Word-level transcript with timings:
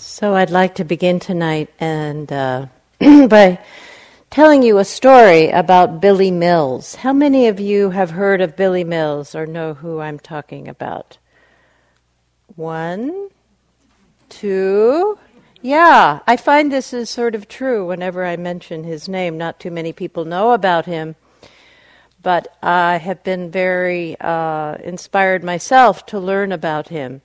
So 0.00 0.34
I'd 0.34 0.48
like 0.48 0.76
to 0.76 0.84
begin 0.84 1.20
tonight 1.20 1.68
and 1.78 2.32
uh, 2.32 2.66
by 3.00 3.58
telling 4.30 4.62
you 4.62 4.78
a 4.78 4.84
story 4.84 5.50
about 5.50 6.00
Billy 6.00 6.30
Mills. 6.30 6.94
How 6.94 7.12
many 7.12 7.48
of 7.48 7.60
you 7.60 7.90
have 7.90 8.12
heard 8.12 8.40
of 8.40 8.56
Billy 8.56 8.82
Mills 8.82 9.34
or 9.34 9.44
know 9.44 9.74
who 9.74 10.00
I'm 10.00 10.18
talking 10.18 10.68
about? 10.68 11.18
One, 12.56 13.28
two. 14.30 15.18
Yeah, 15.60 16.20
I 16.26 16.36
find 16.38 16.72
this 16.72 16.94
is 16.94 17.10
sort 17.10 17.34
of 17.34 17.46
true 17.46 17.86
whenever 17.86 18.24
I 18.24 18.38
mention 18.38 18.84
his 18.84 19.06
name. 19.06 19.36
Not 19.36 19.60
too 19.60 19.70
many 19.70 19.92
people 19.92 20.24
know 20.24 20.52
about 20.52 20.86
him, 20.86 21.14
but 22.22 22.56
I 22.62 22.96
have 22.96 23.22
been 23.22 23.50
very 23.50 24.18
uh, 24.18 24.76
inspired 24.76 25.44
myself 25.44 26.06
to 26.06 26.18
learn 26.18 26.52
about 26.52 26.88
him. 26.88 27.20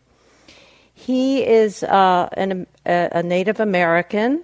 He 0.95 1.45
is 1.45 1.83
uh, 1.83 2.29
an, 2.33 2.65
a 2.85 3.21
Native 3.21 3.59
American, 3.59 4.43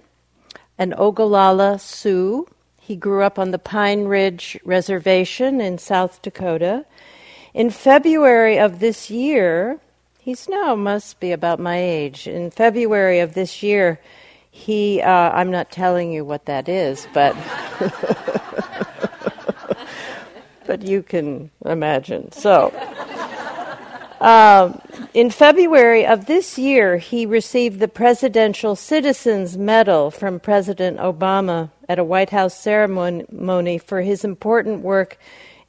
an 0.78 0.92
Oglala 0.92 1.80
Sioux. 1.80 2.46
He 2.78 2.94
grew 2.94 3.22
up 3.22 3.38
on 3.38 3.50
the 3.50 3.58
Pine 3.58 4.04
Ridge 4.04 4.60
Reservation 4.64 5.60
in 5.60 5.78
South 5.78 6.20
Dakota. 6.20 6.84
In 7.54 7.70
February 7.70 8.58
of 8.58 8.80
this 8.80 9.10
year, 9.10 9.80
he's 10.20 10.46
now 10.48 10.74
must 10.76 11.18
be 11.20 11.32
about 11.32 11.58
my 11.58 11.78
age. 11.78 12.28
In 12.28 12.50
February 12.50 13.20
of 13.20 13.32
this 13.32 13.62
year, 13.62 13.98
he, 14.50 15.00
uh, 15.00 15.10
I'm 15.10 15.50
not 15.50 15.70
telling 15.70 16.12
you 16.12 16.24
what 16.24 16.44
that 16.44 16.68
is, 16.68 17.08
but. 17.14 17.34
but 20.66 20.82
you 20.82 21.02
can 21.02 21.50
imagine. 21.64 22.30
So, 22.32 22.72
um, 24.22 24.80
in 25.14 25.30
February 25.30 26.06
of 26.06 26.26
this 26.26 26.56
year, 26.56 26.98
he 26.98 27.26
received 27.26 27.80
the 27.80 27.88
Presidential 27.88 28.76
Citizens 28.76 29.58
Medal 29.58 30.12
from 30.12 30.38
President 30.38 30.98
Obama 30.98 31.70
at 31.88 31.98
a 31.98 32.04
White 32.04 32.30
House 32.30 32.56
ceremony 32.56 33.78
for 33.78 34.00
his 34.02 34.24
important 34.24 34.82
work 34.82 35.18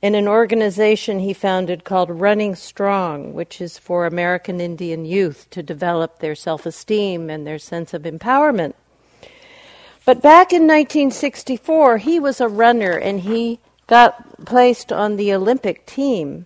in 0.04 0.14
an 0.14 0.28
organization 0.28 1.18
he 1.18 1.34
founded 1.34 1.84
called 1.84 2.12
Running 2.12 2.54
Strong, 2.54 3.34
which 3.34 3.60
is 3.60 3.80
for 3.80 4.06
American 4.06 4.62
Indian 4.62 5.04
youth 5.04 5.48
to 5.50 5.64
develop 5.64 6.20
their 6.20 6.36
self 6.36 6.68
esteem 6.68 7.32
and 7.32 7.48
their 7.48 7.58
sense 7.58 7.92
of 7.92 8.04
empowerment. 8.04 8.76
But 10.06 10.22
back 10.22 10.54
in 10.54 10.68
1964, 10.68 11.98
he 11.98 12.20
was 12.20 12.40
a 12.40 12.48
runner 12.48 12.92
and 12.92 13.22
he 13.22 13.60
got 13.88 14.46
placed 14.46 14.92
on 14.92 15.16
the 15.16 15.34
Olympic 15.34 15.88
team. 15.88 16.46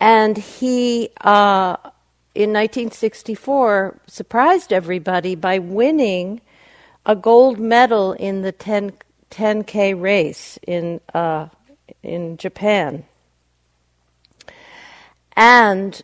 And 0.00 0.38
he, 0.38 1.10
uh, 1.20 1.76
in 2.34 2.52
1964, 2.52 4.00
surprised 4.06 4.72
everybody 4.72 5.34
by 5.34 5.58
winning 5.58 6.40
a 7.04 7.14
gold 7.14 7.58
medal 7.58 8.14
in 8.14 8.40
the 8.42 8.52
10, 8.52 8.92
10K 9.30 10.00
race 10.00 10.58
in, 10.66 11.00
uh, 11.12 11.48
in 12.02 12.38
Japan. 12.38 13.04
And 15.36 16.00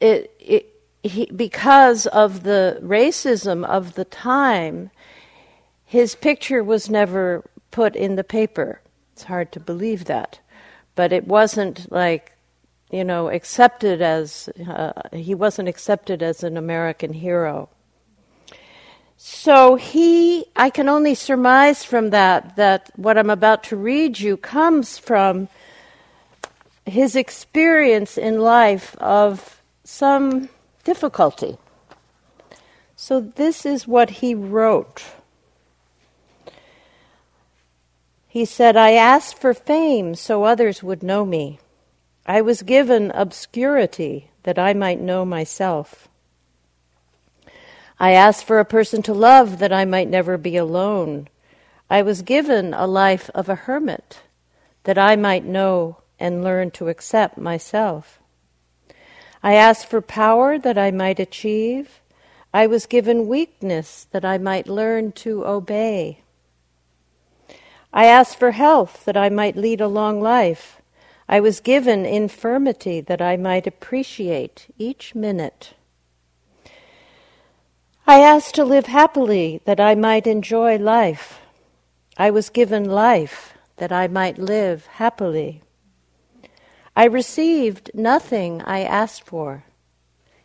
it, 0.00 0.34
it, 0.38 0.74
he, 1.02 1.26
because 1.26 2.06
of 2.06 2.42
the 2.42 2.78
racism 2.82 3.64
of 3.64 3.94
the 3.94 4.04
time, 4.04 4.90
his 5.84 6.14
picture 6.14 6.62
was 6.62 6.90
never 6.90 7.48
put 7.70 7.96
in 7.96 8.16
the 8.16 8.24
paper. 8.24 8.80
It's 9.12 9.24
hard 9.24 9.52
to 9.52 9.60
believe 9.60 10.04
that. 10.04 10.38
But 10.94 11.12
it 11.12 11.26
wasn't 11.26 11.90
like 11.90 12.32
you 12.90 13.04
know, 13.04 13.28
accepted 13.28 14.00
as, 14.00 14.48
uh, 14.66 14.92
he 15.12 15.34
wasn't 15.34 15.68
accepted 15.68 16.22
as 16.22 16.42
an 16.42 16.56
American 16.56 17.12
hero. 17.12 17.68
So 19.16 19.74
he, 19.74 20.46
I 20.54 20.70
can 20.70 20.88
only 20.88 21.14
surmise 21.14 21.84
from 21.84 22.10
that 22.10 22.56
that 22.56 22.90
what 22.96 23.18
I'm 23.18 23.30
about 23.30 23.64
to 23.64 23.76
read 23.76 24.20
you 24.20 24.36
comes 24.36 24.96
from 24.96 25.48
his 26.86 27.16
experience 27.16 28.16
in 28.16 28.40
life 28.40 28.96
of 28.98 29.60
some 29.84 30.48
difficulty. 30.84 31.58
So 32.96 33.20
this 33.20 33.66
is 33.66 33.86
what 33.86 34.10
he 34.10 34.34
wrote. 34.34 35.04
He 38.28 38.44
said, 38.44 38.76
I 38.76 38.92
asked 38.92 39.38
for 39.38 39.52
fame 39.52 40.14
so 40.14 40.44
others 40.44 40.82
would 40.82 41.02
know 41.02 41.24
me. 41.24 41.58
I 42.28 42.42
was 42.42 42.60
given 42.60 43.10
obscurity 43.12 44.30
that 44.42 44.58
I 44.58 44.74
might 44.74 45.00
know 45.00 45.24
myself. 45.24 46.08
I 47.98 48.12
asked 48.12 48.44
for 48.44 48.60
a 48.60 48.66
person 48.66 49.00
to 49.04 49.14
love 49.14 49.60
that 49.60 49.72
I 49.72 49.86
might 49.86 50.10
never 50.10 50.36
be 50.36 50.58
alone. 50.58 51.28
I 51.88 52.02
was 52.02 52.20
given 52.20 52.74
a 52.74 52.86
life 52.86 53.30
of 53.34 53.48
a 53.48 53.54
hermit 53.54 54.20
that 54.84 54.98
I 54.98 55.16
might 55.16 55.46
know 55.46 56.02
and 56.20 56.44
learn 56.44 56.70
to 56.72 56.88
accept 56.88 57.38
myself. 57.38 58.18
I 59.42 59.54
asked 59.54 59.86
for 59.86 60.02
power 60.02 60.58
that 60.58 60.76
I 60.76 60.90
might 60.90 61.18
achieve. 61.18 62.00
I 62.52 62.66
was 62.66 62.84
given 62.84 63.26
weakness 63.26 64.06
that 64.10 64.26
I 64.26 64.36
might 64.36 64.68
learn 64.68 65.12
to 65.12 65.46
obey. 65.46 66.20
I 67.90 68.04
asked 68.04 68.38
for 68.38 68.50
health 68.50 69.06
that 69.06 69.16
I 69.16 69.30
might 69.30 69.56
lead 69.56 69.80
a 69.80 69.88
long 69.88 70.20
life. 70.20 70.77
I 71.28 71.40
was 71.40 71.60
given 71.60 72.06
infirmity 72.06 73.02
that 73.02 73.20
I 73.20 73.36
might 73.36 73.66
appreciate 73.66 74.66
each 74.78 75.14
minute. 75.14 75.74
I 78.06 78.20
asked 78.20 78.54
to 78.54 78.64
live 78.64 78.86
happily 78.86 79.60
that 79.66 79.78
I 79.78 79.94
might 79.94 80.26
enjoy 80.26 80.78
life. 80.78 81.40
I 82.16 82.30
was 82.30 82.48
given 82.48 82.84
life 82.84 83.52
that 83.76 83.92
I 83.92 84.08
might 84.08 84.38
live 84.38 84.86
happily. 84.86 85.62
I 86.96 87.04
received 87.04 87.90
nothing 87.92 88.62
I 88.62 88.80
asked 88.80 89.24
for, 89.24 89.64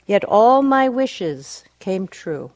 yet 0.06 0.26
all 0.26 0.62
my 0.62 0.90
wishes 0.90 1.64
came 1.80 2.08
true. 2.08 2.52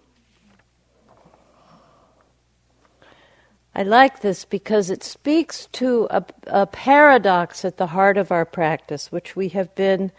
I 3.77 3.83
like 3.83 4.21
this 4.21 4.43
because 4.43 4.89
it 4.89 5.03
speaks 5.03 5.67
to 5.73 6.07
a, 6.09 6.25
a, 6.47 6.65
paradox 6.65 7.63
at 7.63 7.77
the 7.77 7.85
heart 7.85 8.17
of 8.17 8.31
our 8.31 8.43
practice, 8.43 9.11
which 9.11 9.35
we 9.35 9.49
have 9.49 9.75
been 9.75 10.11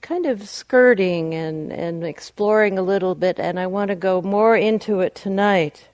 kind 0.00 0.26
of 0.26 0.48
skirting 0.48 1.34
and, 1.34 1.72
and 1.72 2.04
exploring 2.04 2.78
a 2.78 2.82
little 2.82 3.16
bit, 3.16 3.40
and 3.40 3.58
I 3.58 3.66
want 3.66 3.88
to 3.88 3.96
go 3.96 4.22
more 4.22 4.56
into 4.56 5.00
it 5.00 5.16
tonight. 5.16 5.88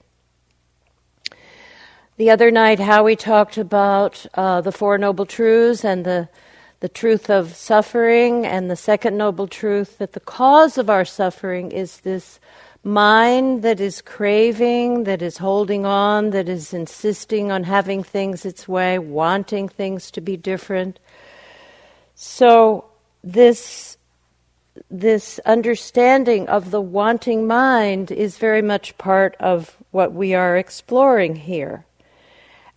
The 2.17 2.29
other 2.29 2.51
night, 2.51 2.79
Howie 2.79 3.15
talked 3.15 3.57
about 3.57 4.23
uh, 4.35 4.61
the 4.61 4.71
Four 4.71 4.99
Noble 4.99 5.25
Truths 5.25 5.83
and 5.83 6.05
the, 6.05 6.29
the 6.81 6.89
truth 6.89 7.31
of 7.31 7.55
suffering, 7.55 8.45
and 8.45 8.69
the 8.69 8.75
second 8.75 9.17
noble 9.17 9.47
truth 9.47 9.97
that 9.97 10.13
the 10.13 10.19
cause 10.19 10.77
of 10.77 10.91
our 10.91 11.03
suffering 11.03 11.71
is 11.71 12.01
this 12.01 12.39
mind 12.85 13.63
that 13.63 13.79
is 13.79 13.99
craving, 14.01 15.05
that 15.05 15.21
is 15.21 15.39
holding 15.39 15.85
on, 15.85 16.29
that 16.29 16.47
is 16.47 16.71
insisting 16.71 17.51
on 17.51 17.63
having 17.63 18.03
things 18.03 18.45
its 18.45 18.67
way, 18.67 18.99
wanting 18.99 19.67
things 19.67 20.11
to 20.11 20.21
be 20.21 20.37
different. 20.37 20.99
So 22.13 22.85
this 23.23 23.97
this 24.91 25.39
understanding 25.45 26.47
of 26.49 26.69
the 26.69 26.81
wanting 26.81 27.47
mind 27.47 28.11
is 28.11 28.37
very 28.37 28.61
much 28.61 28.97
part 28.97 29.35
of 29.39 29.77
what 29.91 30.13
we 30.13 30.33
are 30.33 30.57
exploring 30.57 31.35
here. 31.35 31.85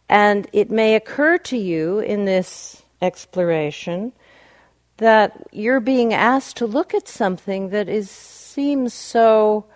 And 0.08 0.46
it 0.52 0.70
may 0.70 0.94
occur 0.94 1.38
to 1.38 1.56
you 1.56 1.98
in 1.98 2.24
this 2.24 2.82
exploration 3.02 4.12
that 4.98 5.48
you're 5.52 5.80
being 5.80 6.14
asked 6.14 6.56
to 6.58 6.66
look 6.66 6.94
at 6.94 7.08
something 7.08 7.70
that 7.70 7.88
is 7.88 8.10
seems 8.10 8.94
so 8.94 9.66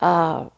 uh, 0.00 0.48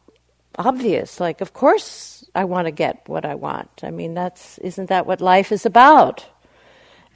obvious. 0.56 1.20
Like, 1.20 1.40
of 1.40 1.52
course, 1.52 2.24
I 2.34 2.44
want 2.44 2.66
to 2.66 2.72
get 2.72 3.02
what 3.06 3.24
I 3.24 3.34
want. 3.34 3.70
I 3.82 3.90
mean, 3.90 4.14
that's 4.14 4.58
isn't 4.58 4.88
that 4.88 5.06
what 5.06 5.20
life 5.20 5.52
is 5.52 5.66
about? 5.66 6.26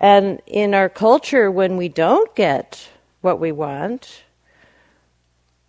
And 0.00 0.40
in 0.46 0.74
our 0.74 0.88
culture, 0.88 1.50
when 1.50 1.76
we 1.76 1.88
don't 1.88 2.34
get 2.34 2.88
what 3.22 3.40
we 3.40 3.50
want, 3.50 4.24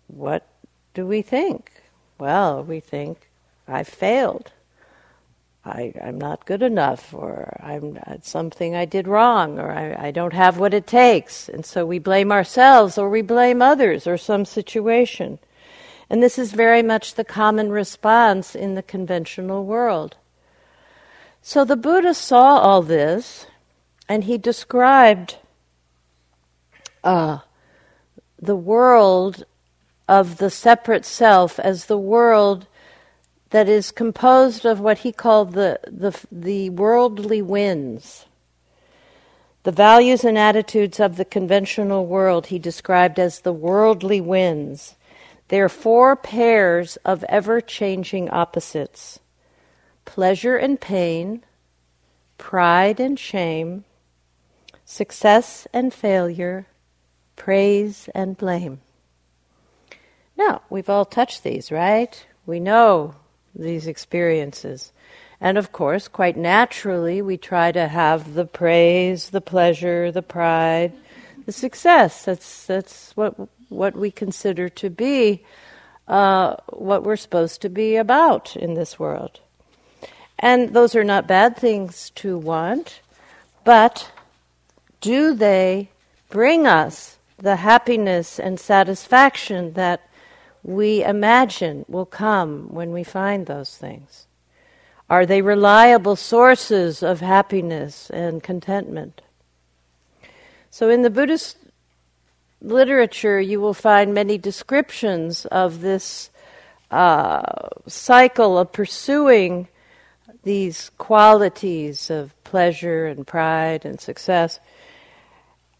what 0.06 0.46
do 0.94 1.06
we 1.06 1.22
think? 1.22 1.72
Well, 2.18 2.62
we 2.62 2.80
think 2.80 3.30
I've 3.66 3.88
failed. 3.88 4.52
I, 5.64 5.92
am 6.00 6.18
not 6.18 6.46
good 6.46 6.62
enough, 6.62 7.12
or 7.12 7.56
I'm 7.62 7.98
something 8.22 8.74
I 8.74 8.84
did 8.84 9.06
wrong, 9.06 9.58
or 9.58 9.70
I, 9.70 10.08
I 10.08 10.10
don't 10.10 10.32
have 10.32 10.58
what 10.58 10.72
it 10.72 10.86
takes, 10.86 11.48
and 11.48 11.64
so 11.64 11.84
we 11.84 11.98
blame 11.98 12.32
ourselves, 12.32 12.96
or 12.96 13.10
we 13.10 13.22
blame 13.22 13.60
others, 13.60 14.06
or 14.06 14.16
some 14.16 14.44
situation. 14.44 15.38
And 16.10 16.22
this 16.22 16.38
is 16.38 16.52
very 16.52 16.82
much 16.82 17.14
the 17.14 17.24
common 17.24 17.70
response 17.70 18.54
in 18.54 18.74
the 18.74 18.82
conventional 18.82 19.64
world. 19.64 20.16
So 21.42 21.64
the 21.64 21.76
Buddha 21.76 22.14
saw 22.14 22.58
all 22.58 22.82
this 22.82 23.46
and 24.08 24.24
he 24.24 24.38
described 24.38 25.36
uh, 27.04 27.38
the 28.40 28.56
world 28.56 29.44
of 30.08 30.38
the 30.38 30.50
separate 30.50 31.04
self 31.04 31.58
as 31.58 31.84
the 31.84 31.98
world 31.98 32.66
that 33.50 33.68
is 33.68 33.90
composed 33.90 34.64
of 34.64 34.80
what 34.80 34.98
he 34.98 35.12
called 35.12 35.52
the, 35.52 35.78
the, 35.86 36.18
the 36.30 36.70
worldly 36.70 37.42
winds. 37.42 38.26
The 39.64 39.72
values 39.72 40.24
and 40.24 40.38
attitudes 40.38 41.00
of 41.00 41.16
the 41.16 41.24
conventional 41.24 42.06
world 42.06 42.46
he 42.46 42.58
described 42.58 43.18
as 43.18 43.40
the 43.40 43.52
worldly 43.52 44.20
winds. 44.20 44.96
They 45.48 45.60
are 45.60 45.68
four 45.68 46.14
pairs 46.14 46.96
of 47.04 47.24
ever 47.24 47.60
changing 47.60 48.30
opposites 48.30 49.20
pleasure 50.04 50.56
and 50.56 50.80
pain, 50.80 51.44
pride 52.38 52.98
and 52.98 53.18
shame, 53.18 53.84
success 54.86 55.66
and 55.72 55.92
failure, 55.92 56.66
praise 57.36 58.08
and 58.14 58.36
blame. 58.36 58.80
Now, 60.36 60.62
we've 60.70 60.88
all 60.88 61.04
touched 61.04 61.42
these, 61.42 61.70
right? 61.70 62.26
We 62.46 62.58
know 62.58 63.16
these 63.54 63.86
experiences. 63.86 64.92
And 65.40 65.58
of 65.58 65.72
course, 65.72 66.08
quite 66.08 66.36
naturally, 66.36 67.20
we 67.20 67.36
try 67.36 67.70
to 67.72 67.86
have 67.86 68.34
the 68.34 68.46
praise, 68.46 69.30
the 69.30 69.40
pleasure, 69.40 70.10
the 70.10 70.22
pride, 70.22 70.92
the 71.44 71.52
success. 71.52 72.24
That's, 72.24 72.66
that's 72.66 73.12
what, 73.16 73.34
what 73.68 73.94
we 73.96 74.10
consider 74.10 74.68
to 74.68 74.90
be 74.90 75.44
uh, 76.08 76.56
what 76.70 77.04
we're 77.04 77.16
supposed 77.16 77.60
to 77.62 77.68
be 77.68 77.96
about 77.96 78.56
in 78.56 78.74
this 78.74 78.98
world. 78.98 79.40
And 80.38 80.70
those 80.70 80.94
are 80.94 81.04
not 81.04 81.28
bad 81.28 81.56
things 81.56 82.10
to 82.16 82.38
want, 82.38 83.00
but 83.64 84.10
do 85.00 85.34
they 85.34 85.90
bring 86.30 86.66
us 86.66 87.18
the 87.36 87.56
happiness 87.56 88.38
and 88.40 88.58
satisfaction 88.58 89.74
that 89.74 90.08
we 90.62 91.04
imagine 91.04 91.84
will 91.88 92.06
come 92.06 92.68
when 92.72 92.92
we 92.92 93.04
find 93.04 93.46
those 93.46 93.76
things? 93.76 94.26
Are 95.10 95.24
they 95.24 95.42
reliable 95.42 96.16
sources 96.16 97.02
of 97.02 97.20
happiness 97.20 98.10
and 98.10 98.42
contentment? 98.42 99.22
So, 100.70 100.90
in 100.90 101.02
the 101.02 101.10
Buddhist 101.10 101.56
literature, 102.60 103.40
you 103.40 103.60
will 103.60 103.74
find 103.74 104.12
many 104.12 104.38
descriptions 104.38 105.46
of 105.46 105.80
this 105.80 106.30
uh, 106.90 107.68
cycle 107.86 108.58
of 108.58 108.72
pursuing 108.72 109.68
these 110.42 110.90
qualities 110.98 112.10
of 112.10 112.32
pleasure 112.44 113.06
and 113.06 113.26
pride 113.26 113.84
and 113.84 114.00
success. 114.00 114.60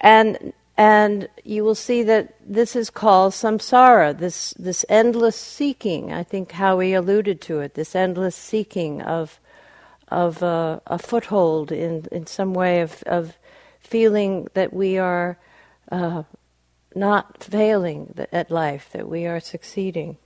And 0.01 0.53
and 0.77 1.29
you 1.43 1.65
will 1.65 1.75
see 1.75 2.05
that 2.05 2.37
this 2.47 2.77
is 2.77 2.89
called 2.89 3.33
samsara, 3.33 4.17
this 4.17 4.55
this 4.59 4.85
endless 4.89 5.37
seeking. 5.37 6.13
I 6.13 6.23
think 6.23 6.53
Howie 6.53 6.95
alluded 6.95 7.41
to 7.43 7.61
it. 7.61 7.75
This 7.75 7.97
endless 7.97 8.37
seeking 8.37 9.03
of 9.03 9.41
of 10.07 10.43
uh, 10.43 10.79
a 10.87 10.99
foothold 10.99 11.73
in 11.73 12.07
in 12.13 12.27
some 12.27 12.55
way 12.55 12.81
of 12.81 13.03
of 13.05 13.37
feeling 13.81 14.47
that 14.55 14.73
we 14.73 14.99
are 14.99 15.39
uh, 15.91 16.23
not 16.95 17.43
failing 17.43 18.15
at 18.33 18.51
life, 18.51 18.89
that 18.93 19.09
we 19.09 19.27
are 19.27 19.41
succeeding. 19.41 20.17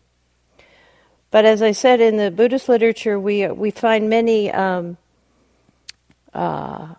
But 1.30 1.44
as 1.44 1.62
I 1.62 1.72
said 1.72 2.00
in 2.00 2.16
the 2.16 2.30
Buddhist 2.30 2.68
literature, 2.68 3.18
we 3.18 3.46
we 3.48 3.70
find 3.70 4.10
many 4.10 4.50
um, 4.50 4.98
uh, 6.34 6.94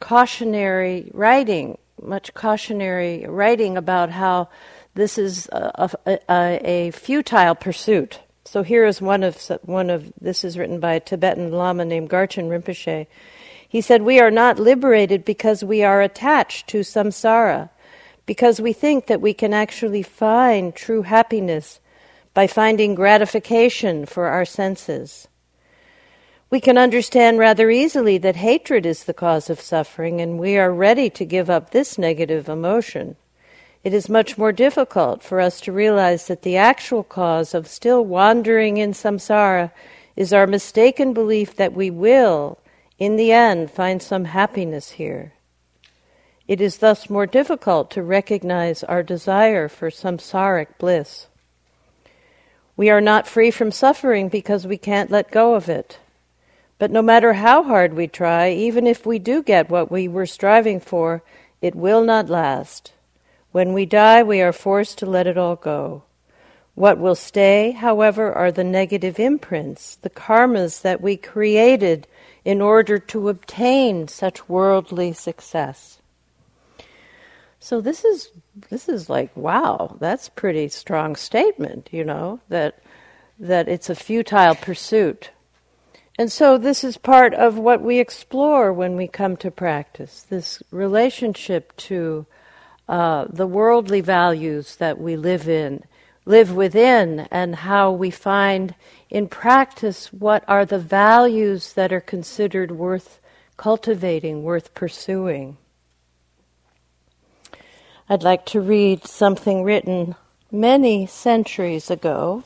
cautionary 0.00 1.10
writing 1.14 1.78
much 2.02 2.34
cautionary 2.34 3.24
writing 3.26 3.76
about 3.76 4.10
how 4.10 4.48
this 4.94 5.18
is 5.18 5.48
a, 5.48 5.90
a, 6.06 6.60
a, 6.64 6.90
futile 6.92 7.54
pursuit. 7.54 8.20
So 8.44 8.62
here 8.62 8.84
is 8.84 9.00
one 9.00 9.22
of 9.22 9.36
one 9.62 9.90
of 9.90 10.12
this 10.20 10.44
is 10.44 10.58
written 10.58 10.78
by 10.78 10.94
a 10.94 11.00
Tibetan 11.00 11.50
Lama 11.50 11.84
named 11.84 12.10
Garchen 12.10 12.48
Rinpoche. 12.48 13.06
He 13.68 13.80
said, 13.80 14.02
"We 14.02 14.20
are 14.20 14.30
not 14.30 14.58
liberated 14.58 15.24
because 15.24 15.64
we 15.64 15.82
are 15.82 16.02
attached 16.02 16.68
to 16.68 16.80
samsara, 16.80 17.70
because 18.26 18.60
we 18.60 18.72
think 18.72 19.06
that 19.06 19.20
we 19.20 19.34
can 19.34 19.52
actually 19.52 20.02
find 20.02 20.74
true 20.74 21.02
happiness 21.02 21.80
by 22.32 22.46
finding 22.46 22.94
gratification 22.94 24.06
for 24.06 24.26
our 24.26 24.44
senses." 24.44 25.28
We 26.50 26.60
can 26.60 26.78
understand 26.78 27.38
rather 27.38 27.70
easily 27.70 28.16
that 28.18 28.36
hatred 28.36 28.86
is 28.86 29.04
the 29.04 29.14
cause 29.14 29.50
of 29.50 29.60
suffering, 29.60 30.20
and 30.20 30.38
we 30.38 30.56
are 30.56 30.70
ready 30.70 31.10
to 31.10 31.24
give 31.24 31.50
up 31.50 31.70
this 31.70 31.98
negative 31.98 32.48
emotion. 32.48 33.16
It 33.82 33.92
is 33.92 34.08
much 34.08 34.38
more 34.38 34.52
difficult 34.52 35.22
for 35.22 35.40
us 35.40 35.60
to 35.62 35.72
realize 35.72 36.26
that 36.28 36.42
the 36.42 36.56
actual 36.56 37.02
cause 37.02 37.54
of 37.54 37.66
still 37.66 38.04
wandering 38.04 38.76
in 38.76 38.92
samsara 38.92 39.72
is 40.16 40.32
our 40.32 40.46
mistaken 40.46 41.12
belief 41.12 41.56
that 41.56 41.74
we 41.74 41.90
will, 41.90 42.58
in 42.98 43.16
the 43.16 43.32
end, 43.32 43.70
find 43.70 44.00
some 44.00 44.26
happiness 44.26 44.92
here. 44.92 45.32
It 46.46 46.60
is 46.60 46.78
thus 46.78 47.08
more 47.08 47.26
difficult 47.26 47.90
to 47.92 48.02
recognize 48.02 48.84
our 48.84 49.02
desire 49.02 49.66
for 49.68 49.90
samsaric 49.90 50.78
bliss. 50.78 51.26
We 52.76 52.90
are 52.90 53.00
not 53.00 53.26
free 53.26 53.50
from 53.50 53.70
suffering 53.70 54.28
because 54.28 54.66
we 54.66 54.76
can't 54.76 55.10
let 55.10 55.30
go 55.30 55.54
of 55.54 55.68
it. 55.68 55.98
But 56.78 56.90
no 56.90 57.00
matter 57.00 57.34
how 57.34 57.62
hard 57.62 57.94
we 57.94 58.08
try, 58.08 58.50
even 58.50 58.86
if 58.86 59.06
we 59.06 59.18
do 59.18 59.42
get 59.42 59.70
what 59.70 59.90
we 59.90 60.06
were 60.06 60.26
striving 60.26 60.80
for, 60.80 61.22
it 61.62 61.74
will 61.74 62.04
not 62.04 62.28
last. 62.28 62.92
When 63.52 63.72
we 63.72 63.86
die, 63.86 64.22
we 64.22 64.42
are 64.42 64.52
forced 64.52 64.98
to 64.98 65.06
let 65.06 65.26
it 65.26 65.38
all 65.38 65.56
go. 65.56 66.02
What 66.74 66.98
will 66.98 67.14
stay, 67.14 67.70
however, 67.70 68.32
are 68.32 68.50
the 68.50 68.64
negative 68.64 69.20
imprints, 69.20 69.94
the 69.96 70.10
karmas 70.10 70.82
that 70.82 71.00
we 71.00 71.16
created 71.16 72.08
in 72.44 72.60
order 72.60 72.98
to 72.98 73.28
obtain 73.28 74.08
such 74.08 74.48
worldly 74.48 75.12
success. 75.12 76.00
So 77.64 77.80
this 77.80 78.04
is 78.04 78.28
this 78.68 78.90
is 78.90 79.08
like 79.08 79.34
wow, 79.34 79.96
that's 79.98 80.28
pretty 80.28 80.68
strong 80.68 81.16
statement, 81.16 81.88
you 81.92 82.04
know, 82.04 82.40
that 82.50 82.80
that 83.38 83.68
it's 83.68 83.88
a 83.88 83.94
futile 83.94 84.54
pursuit. 84.54 85.30
And 86.18 86.30
so, 86.30 86.58
this 86.58 86.84
is 86.84 86.98
part 86.98 87.32
of 87.32 87.56
what 87.56 87.80
we 87.80 88.00
explore 88.00 88.70
when 88.70 88.96
we 88.96 89.08
come 89.08 89.38
to 89.38 89.50
practice 89.50 90.26
this 90.28 90.62
relationship 90.70 91.74
to 91.88 92.26
uh, 92.86 93.28
the 93.30 93.46
worldly 93.46 94.02
values 94.02 94.76
that 94.76 95.00
we 95.00 95.16
live 95.16 95.48
in, 95.48 95.84
live 96.26 96.54
within, 96.54 97.20
and 97.30 97.56
how 97.56 97.90
we 97.92 98.10
find 98.10 98.74
in 99.08 99.26
practice 99.26 100.12
what 100.12 100.44
are 100.46 100.66
the 100.66 100.78
values 100.78 101.72
that 101.72 101.94
are 101.94 102.02
considered 102.02 102.72
worth 102.72 103.20
cultivating, 103.56 104.42
worth 104.42 104.74
pursuing. 104.74 105.56
I'd 108.06 108.22
like 108.22 108.44
to 108.46 108.60
read 108.60 109.06
something 109.06 109.62
written 109.62 110.14
many 110.52 111.06
centuries 111.06 111.90
ago 111.90 112.42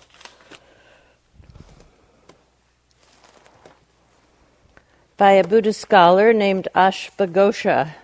by 5.16 5.32
a 5.32 5.42
Buddhist 5.42 5.80
scholar 5.80 6.32
named 6.32 6.68
Ashvaghosha 6.76 7.94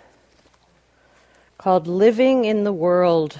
called 1.56 1.87
Living 1.87 2.44
in 2.44 2.64
the 2.64 2.73
World. 2.73 3.38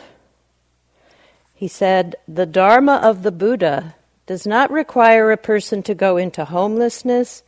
He 1.53 1.67
said, 1.67 2.15
The 2.29 2.47
Dharma 2.47 3.01
of 3.03 3.25
the 3.25 3.33
Buddha 3.33 3.97
does 4.27 4.47
not 4.47 4.71
require 4.71 5.33
a 5.33 5.37
person 5.37 5.83
to 5.83 5.95
go 5.95 6.19
into 6.19 6.45
homelessness 6.45 7.43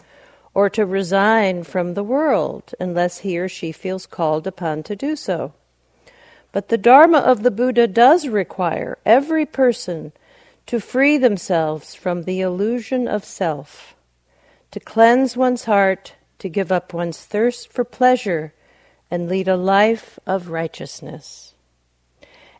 or 0.53 0.69
to 0.71 0.85
resign 0.85 1.63
from 1.63 1.95
the 1.95 2.03
world 2.03 2.75
unless 2.81 3.19
he 3.19 3.39
or 3.39 3.49
she 3.49 3.71
feels 3.71 4.05
called 4.05 4.49
upon 4.49 4.83
to 4.83 4.97
do 4.97 5.15
so. 5.15 5.53
But 6.53 6.69
the 6.69 6.79
Dharma 6.79 7.19
of 7.19 7.43
the 7.43 7.51
Buddha 7.51 7.87
does 7.87 8.29
require 8.29 8.99
every 9.05 9.47
person 9.47 10.13
to 10.67 10.81
free 10.81 11.19
themselves 11.19 11.95
from 11.95 12.23
the 12.23 12.41
illusion 12.41 13.07
of 13.07 13.25
self 13.25 13.97
to 14.77 14.81
cleanse 14.81 15.37
one's 15.37 15.65
heart, 15.65 16.15
to 16.39 16.49
give 16.49 16.71
up 16.71 16.93
one's 16.93 17.25
thirst 17.25 17.73
for 17.73 17.85
pleasure, 17.85 18.53
and 19.11 19.29
lead 19.29 19.49
a 19.49 19.57
life 19.57 20.19
of 20.27 20.49
righteousness. 20.49 21.55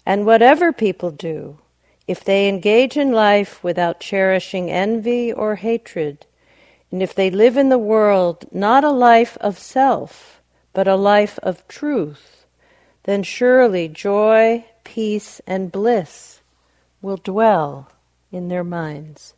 And 0.05 0.25
whatever 0.25 0.73
people 0.73 1.11
do, 1.11 1.59
if 2.07 2.23
they 2.23 2.49
engage 2.49 2.97
in 2.97 3.13
life 3.13 3.63
without 3.63 4.01
cherishing 4.01 4.71
envy 4.71 5.33
or 5.33 5.57
hatred, 5.57 6.25
and 6.91 7.03
if 7.03 7.15
they 7.15 7.31
live 7.31 7.57
in 7.57 7.69
the 7.69 7.79
world 7.79 8.47
not 8.53 8.85
a 8.85 8.91
life 8.91 9.37
of 9.41 9.59
self, 9.59 10.41
but 10.73 10.87
a 10.87 10.97
life 10.97 11.39
of 11.43 11.67
truth, 11.69 12.36
then 13.07 13.25
surely 13.25 13.89
joy, 13.89 14.65
peace, 14.85 15.41
and 15.47 15.73
bliss 15.73 16.43
will 17.03 17.17
dwell 17.17 17.91
in 18.31 18.47
their 18.49 18.63
minds 18.63 19.33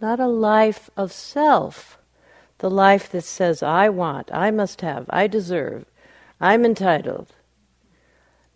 not 0.00 0.20
a 0.20 0.26
life 0.26 0.90
of 0.96 1.12
self, 1.12 1.98
the 2.58 2.70
life 2.70 3.10
that 3.10 3.24
says, 3.24 3.62
I 3.62 3.88
want, 3.88 4.30
I 4.32 4.50
must 4.50 4.80
have, 4.80 5.06
I 5.10 5.26
deserve, 5.26 5.84
I'm 6.40 6.64
entitled. 6.64 7.34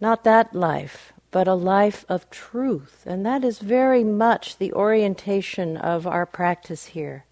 Not 0.00 0.24
that 0.24 0.54
life, 0.54 1.12
but 1.30 1.48
a 1.48 1.54
life 1.54 2.04
of 2.08 2.28
truth. 2.30 3.04
And 3.06 3.24
that 3.24 3.44
is 3.44 3.58
very 3.58 4.04
much 4.04 4.58
the 4.58 4.72
orientation 4.72 5.76
of 5.76 6.06
our 6.06 6.26
practice 6.26 6.86
here. 6.86 7.24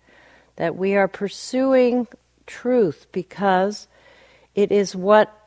That 0.56 0.76
we 0.76 0.94
are 0.94 1.08
pursuing 1.08 2.06
truth 2.46 3.06
because 3.12 3.88
it 4.54 4.70
is 4.72 4.94
what 4.94 5.39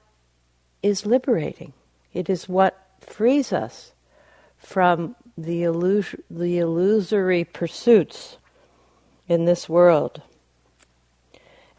is 0.83 1.05
liberating. 1.05 1.73
It 2.13 2.29
is 2.29 2.47
what 2.47 2.87
frees 2.99 3.51
us 3.51 3.93
from 4.57 5.15
the, 5.37 5.63
illus- 5.63 6.15
the 6.29 6.59
illusory 6.59 7.43
pursuits 7.43 8.37
in 9.27 9.45
this 9.45 9.67
world. 9.67 10.21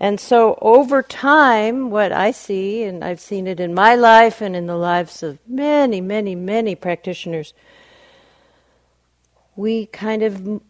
And 0.01 0.19
so 0.19 0.59
over 0.61 1.03
time, 1.03 1.91
what 1.91 2.11
I 2.11 2.33
see, 2.33 2.83
and 2.83 3.05
I've 3.05 3.21
seen 3.21 3.47
it 3.47 3.61
in 3.61 3.73
my 3.75 3.95
life 3.95 4.41
and 4.41 4.57
in 4.57 4.67
the 4.67 4.77
lives 4.77 5.23
of 5.23 5.39
many, 5.47 6.01
many, 6.01 6.35
many 6.35 6.75
practitioners, 6.75 7.55
we 9.57 9.87
kind 9.87 10.23
of, 10.23 10.61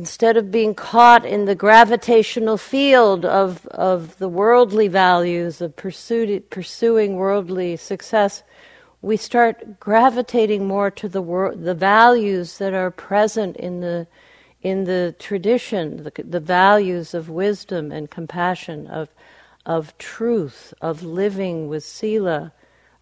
instead 0.00 0.38
of 0.38 0.50
being 0.50 0.74
caught 0.74 1.26
in 1.26 1.44
the 1.44 1.54
gravitational 1.54 2.56
field 2.56 3.26
of, 3.26 3.66
of 3.66 4.16
the 4.16 4.30
worldly 4.30 4.88
values, 4.88 5.60
of 5.60 5.76
pursued, 5.76 6.48
pursuing 6.48 7.16
worldly 7.16 7.76
success, 7.76 8.42
we 9.02 9.14
start 9.14 9.78
gravitating 9.78 10.66
more 10.66 10.90
to 10.90 11.06
the, 11.06 11.20
wor- 11.20 11.54
the 11.54 11.74
values 11.74 12.56
that 12.56 12.72
are 12.72 12.90
present 12.90 13.58
in 13.58 13.80
the 13.80 14.06
in 14.62 14.84
the 14.84 15.14
tradition, 15.18 16.02
the, 16.02 16.12
the 16.22 16.40
values 16.40 17.14
of 17.14 17.30
wisdom 17.30 17.90
and 17.90 18.10
compassion, 18.10 18.86
of, 18.88 19.08
of 19.64 19.96
truth, 19.96 20.74
of 20.82 21.02
living 21.02 21.66
with 21.66 21.82
sila, 21.82 22.52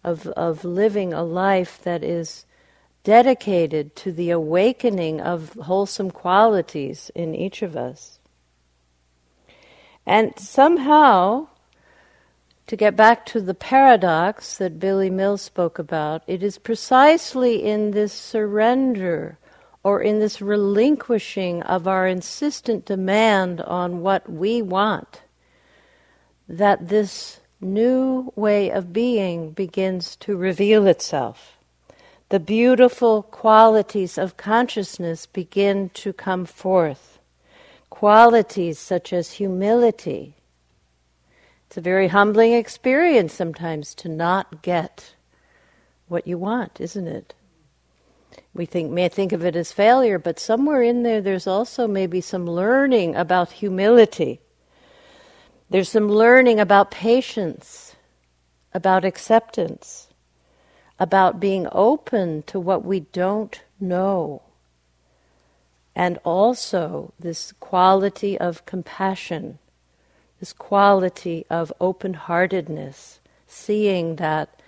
of, 0.01 0.27
of 0.27 0.63
living 0.63 1.13
a 1.13 1.21
life 1.21 1.81
that 1.83 2.01
is 2.01 2.45
dedicated 3.03 3.95
to 3.95 4.11
the 4.11 4.29
awakening 4.29 5.21
of 5.21 5.53
wholesome 5.53 6.11
qualities 6.11 7.11
in 7.15 7.33
each 7.33 7.61
of 7.61 7.75
us. 7.75 8.19
And 10.05 10.37
somehow, 10.39 11.47
to 12.67 12.75
get 12.75 12.95
back 12.95 13.25
to 13.27 13.41
the 13.41 13.53
paradox 13.53 14.57
that 14.57 14.79
Billy 14.79 15.09
Mills 15.09 15.41
spoke 15.41 15.79
about, 15.79 16.23
it 16.27 16.43
is 16.43 16.57
precisely 16.57 17.63
in 17.63 17.91
this 17.91 18.13
surrender 18.13 19.37
or 19.83 20.01
in 20.01 20.19
this 20.19 20.41
relinquishing 20.41 21.63
of 21.63 21.87
our 21.87 22.07
insistent 22.07 22.85
demand 22.85 23.61
on 23.61 24.01
what 24.01 24.29
we 24.29 24.61
want, 24.61 25.21
that 26.47 26.89
this 26.89 27.39
new 27.61 28.33
way 28.35 28.69
of 28.69 28.91
being 28.91 29.51
begins 29.51 30.15
to 30.17 30.35
reveal 30.35 30.87
itself. 30.87 31.58
The 32.29 32.39
beautiful 32.39 33.23
qualities 33.23 34.17
of 34.17 34.37
consciousness 34.37 35.25
begin 35.25 35.89
to 35.95 36.13
come 36.13 36.45
forth. 36.45 37.19
Qualities 37.89 38.79
such 38.79 39.11
as 39.11 39.33
humility. 39.33 40.35
It's 41.67 41.77
a 41.77 41.81
very 41.81 42.07
humbling 42.07 42.53
experience 42.53 43.33
sometimes 43.33 43.93
to 43.95 44.09
not 44.09 44.61
get 44.61 45.15
what 46.07 46.27
you 46.27 46.37
want, 46.37 46.79
isn't 46.79 47.07
it? 47.07 47.33
we 48.53 48.65
think 48.65 48.91
may 48.91 49.07
think 49.07 49.31
of 49.31 49.45
it 49.45 49.55
as 49.55 49.71
failure, 49.71 50.19
but 50.19 50.37
somewhere 50.37 50.81
in 50.81 51.03
there, 51.03 51.21
there's 51.21 51.47
also 51.47 51.87
maybe 51.87 52.19
some 52.19 52.45
learning 52.45 53.15
about 53.15 53.51
humility. 53.51 54.41
There's 55.69 55.89
some 55.89 56.09
learning 56.09 56.59
about 56.59 56.91
patience, 56.91 57.95
about 58.73 59.05
acceptance, 59.05 60.08
about 60.99 61.39
being 61.39 61.67
open 61.71 62.43
to 62.43 62.59
what 62.59 62.83
we 62.83 62.99
don't 62.99 63.61
know, 63.79 64.41
and 65.95 66.19
also 66.23 67.13
this 67.19 67.53
quality 67.59 68.37
of 68.37 68.65
compassion, 68.65 69.57
this 70.39 70.53
quality 70.53 71.45
of 71.49 71.71
open 71.79 72.13
heartedness, 72.13 73.19
seeing 73.47 74.17
that 74.17 74.61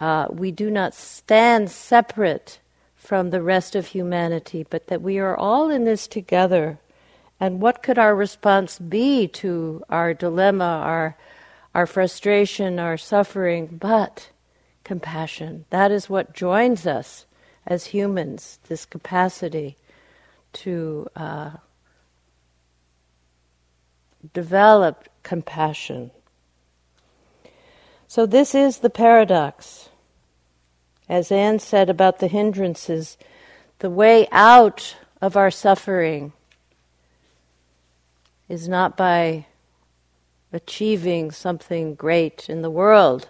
uh, 0.00 0.26
we 0.30 0.50
do 0.50 0.70
not 0.70 0.94
stand 0.94 1.70
separate 1.70 2.58
from 2.96 3.30
the 3.30 3.42
rest 3.42 3.74
of 3.74 3.86
humanity, 3.86 4.66
but 4.68 4.86
that 4.88 5.02
we 5.02 5.18
are 5.18 5.36
all 5.36 5.70
in 5.70 5.84
this 5.84 6.06
together. 6.06 6.78
And 7.40 7.60
what 7.60 7.82
could 7.82 7.98
our 7.98 8.14
response 8.14 8.78
be 8.78 9.28
to 9.28 9.82
our 9.88 10.12
dilemma, 10.12 10.64
our, 10.84 11.16
our 11.74 11.86
frustration, 11.86 12.78
our 12.78 12.96
suffering, 12.96 13.78
but 13.80 14.30
compassion? 14.88 15.66
That 15.68 15.92
is 15.92 16.08
what 16.08 16.32
joins 16.32 16.86
us 16.86 17.26
as 17.66 17.88
humans, 17.88 18.58
this 18.68 18.86
capacity 18.86 19.76
to 20.54 21.06
uh, 21.14 21.50
develop 24.32 25.10
compassion. 25.22 26.10
So, 28.06 28.24
this 28.24 28.54
is 28.54 28.78
the 28.78 28.88
paradox. 28.88 29.90
As 31.06 31.30
Anne 31.30 31.58
said 31.58 31.90
about 31.90 32.18
the 32.18 32.28
hindrances, 32.28 33.18
the 33.80 33.90
way 33.90 34.26
out 34.32 34.96
of 35.20 35.36
our 35.36 35.50
suffering 35.50 36.32
is 38.48 38.66
not 38.66 38.96
by 38.96 39.44
achieving 40.50 41.30
something 41.30 41.94
great 41.94 42.48
in 42.48 42.62
the 42.62 42.70
world, 42.70 43.28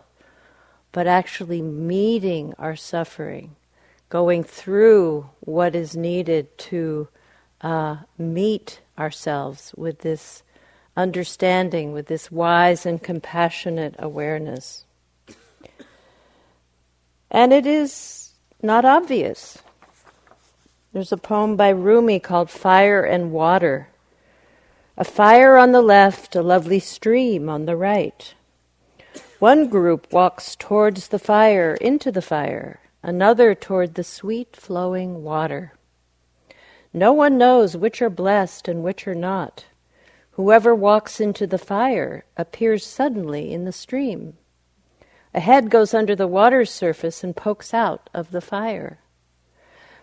but 0.92 1.06
actually 1.06 1.62
meeting 1.62 2.54
our 2.58 2.76
suffering, 2.76 3.56
going 4.08 4.42
through 4.42 5.28
what 5.40 5.74
is 5.74 5.96
needed 5.96 6.56
to 6.58 7.08
uh, 7.60 7.96
meet 8.16 8.80
ourselves 8.98 9.72
with 9.76 10.00
this 10.00 10.42
understanding, 10.96 11.92
with 11.92 12.06
this 12.06 12.30
wise 12.30 12.84
and 12.84 13.02
compassionate 13.02 13.94
awareness. 13.98 14.84
And 17.30 17.52
it 17.52 17.66
is 17.66 18.32
not 18.62 18.84
obvious. 18.84 19.58
There's 20.92 21.12
a 21.12 21.18
poem 21.18 21.56
by 21.56 21.68
Rumi 21.68 22.18
called 22.18 22.50
Fire 22.50 23.02
and 23.02 23.30
Water. 23.30 23.88
A 24.96 25.04
fire 25.04 25.56
on 25.56 25.72
the 25.72 25.82
left, 25.82 26.34
a 26.34 26.42
lovely 26.42 26.80
stream 26.80 27.48
on 27.48 27.66
the 27.66 27.76
right. 27.76 28.34
One 29.38 29.68
group 29.68 30.12
walks 30.12 30.56
towards 30.56 31.08
the 31.08 31.18
fire, 31.20 31.74
into 31.74 32.10
the 32.10 32.22
fire, 32.22 32.80
another 33.04 33.54
toward 33.54 33.94
the 33.94 34.02
sweet 34.02 34.56
flowing 34.56 35.22
water. 35.22 35.74
No 36.92 37.12
one 37.12 37.38
knows 37.38 37.76
which 37.76 38.02
are 38.02 38.10
blessed 38.10 38.66
and 38.66 38.82
which 38.82 39.06
are 39.06 39.14
not. 39.14 39.66
Whoever 40.32 40.74
walks 40.74 41.20
into 41.20 41.46
the 41.46 41.58
fire 41.58 42.24
appears 42.36 42.84
suddenly 42.84 43.52
in 43.52 43.64
the 43.64 43.70
stream. 43.72 44.36
A 45.32 45.38
head 45.38 45.70
goes 45.70 45.94
under 45.94 46.16
the 46.16 46.26
water's 46.26 46.70
surface 46.70 47.22
and 47.22 47.36
pokes 47.36 47.72
out 47.72 48.10
of 48.12 48.32
the 48.32 48.40
fire. 48.40 48.98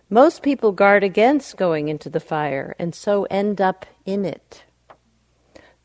Most 0.09 0.43
people 0.43 0.71
guard 0.71 1.03
against 1.03 1.57
going 1.57 1.89
into 1.89 2.09
the 2.09 2.19
fire 2.21 2.75
and 2.77 2.93
so 2.93 3.25
end 3.25 3.59
up 3.59 3.85
in 4.05 4.23
it. 4.23 4.64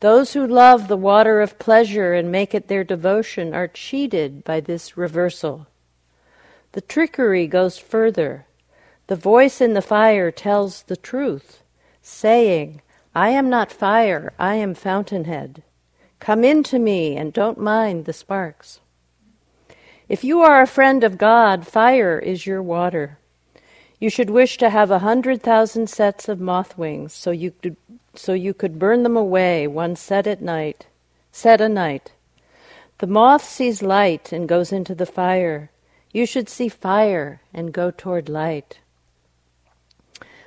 Those 0.01 0.33
who 0.33 0.47
love 0.47 0.87
the 0.87 0.97
water 0.97 1.41
of 1.41 1.59
pleasure 1.59 2.13
and 2.15 2.31
make 2.31 2.55
it 2.55 2.67
their 2.67 2.83
devotion 2.83 3.53
are 3.53 3.67
cheated 3.67 4.43
by 4.43 4.59
this 4.59 4.97
reversal. 4.97 5.67
The 6.71 6.81
trickery 6.81 7.45
goes 7.45 7.77
further. 7.77 8.47
The 9.05 9.15
voice 9.15 9.61
in 9.61 9.75
the 9.75 9.81
fire 9.81 10.31
tells 10.31 10.83
the 10.83 10.97
truth, 10.97 11.61
saying, 12.01 12.81
I 13.13 13.29
am 13.29 13.47
not 13.47 13.71
fire, 13.71 14.33
I 14.39 14.55
am 14.55 14.73
fountainhead. 14.73 15.61
Come 16.19 16.43
into 16.43 16.79
me 16.79 17.15
and 17.15 17.31
don't 17.31 17.59
mind 17.59 18.05
the 18.05 18.13
sparks. 18.13 18.79
If 20.09 20.23
you 20.23 20.41
are 20.41 20.63
a 20.63 20.67
friend 20.67 21.03
of 21.03 21.19
God, 21.19 21.67
fire 21.67 22.17
is 22.17 22.47
your 22.47 22.63
water. 22.63 23.19
You 23.99 24.09
should 24.09 24.31
wish 24.31 24.57
to 24.57 24.71
have 24.71 24.89
a 24.89 24.99
hundred 24.99 25.43
thousand 25.43 25.87
sets 25.87 26.27
of 26.27 26.39
moth 26.39 26.75
wings, 26.75 27.13
so 27.13 27.29
you 27.29 27.51
could, 27.51 27.77
so 28.15 28.33
you 28.33 28.53
could 28.53 28.79
burn 28.79 29.03
them 29.03 29.17
away 29.17 29.67
one 29.67 29.95
set 29.95 30.27
at 30.27 30.41
night, 30.41 30.87
set 31.31 31.61
a 31.61 31.69
night. 31.69 32.11
The 32.99 33.07
moth 33.07 33.43
sees 33.43 33.81
light 33.81 34.31
and 34.31 34.47
goes 34.47 34.71
into 34.71 34.93
the 34.93 35.05
fire. 35.05 35.71
You 36.11 36.25
should 36.25 36.49
see 36.49 36.69
fire 36.69 37.41
and 37.53 37.73
go 37.73 37.89
toward 37.89 38.29
light. 38.29 38.79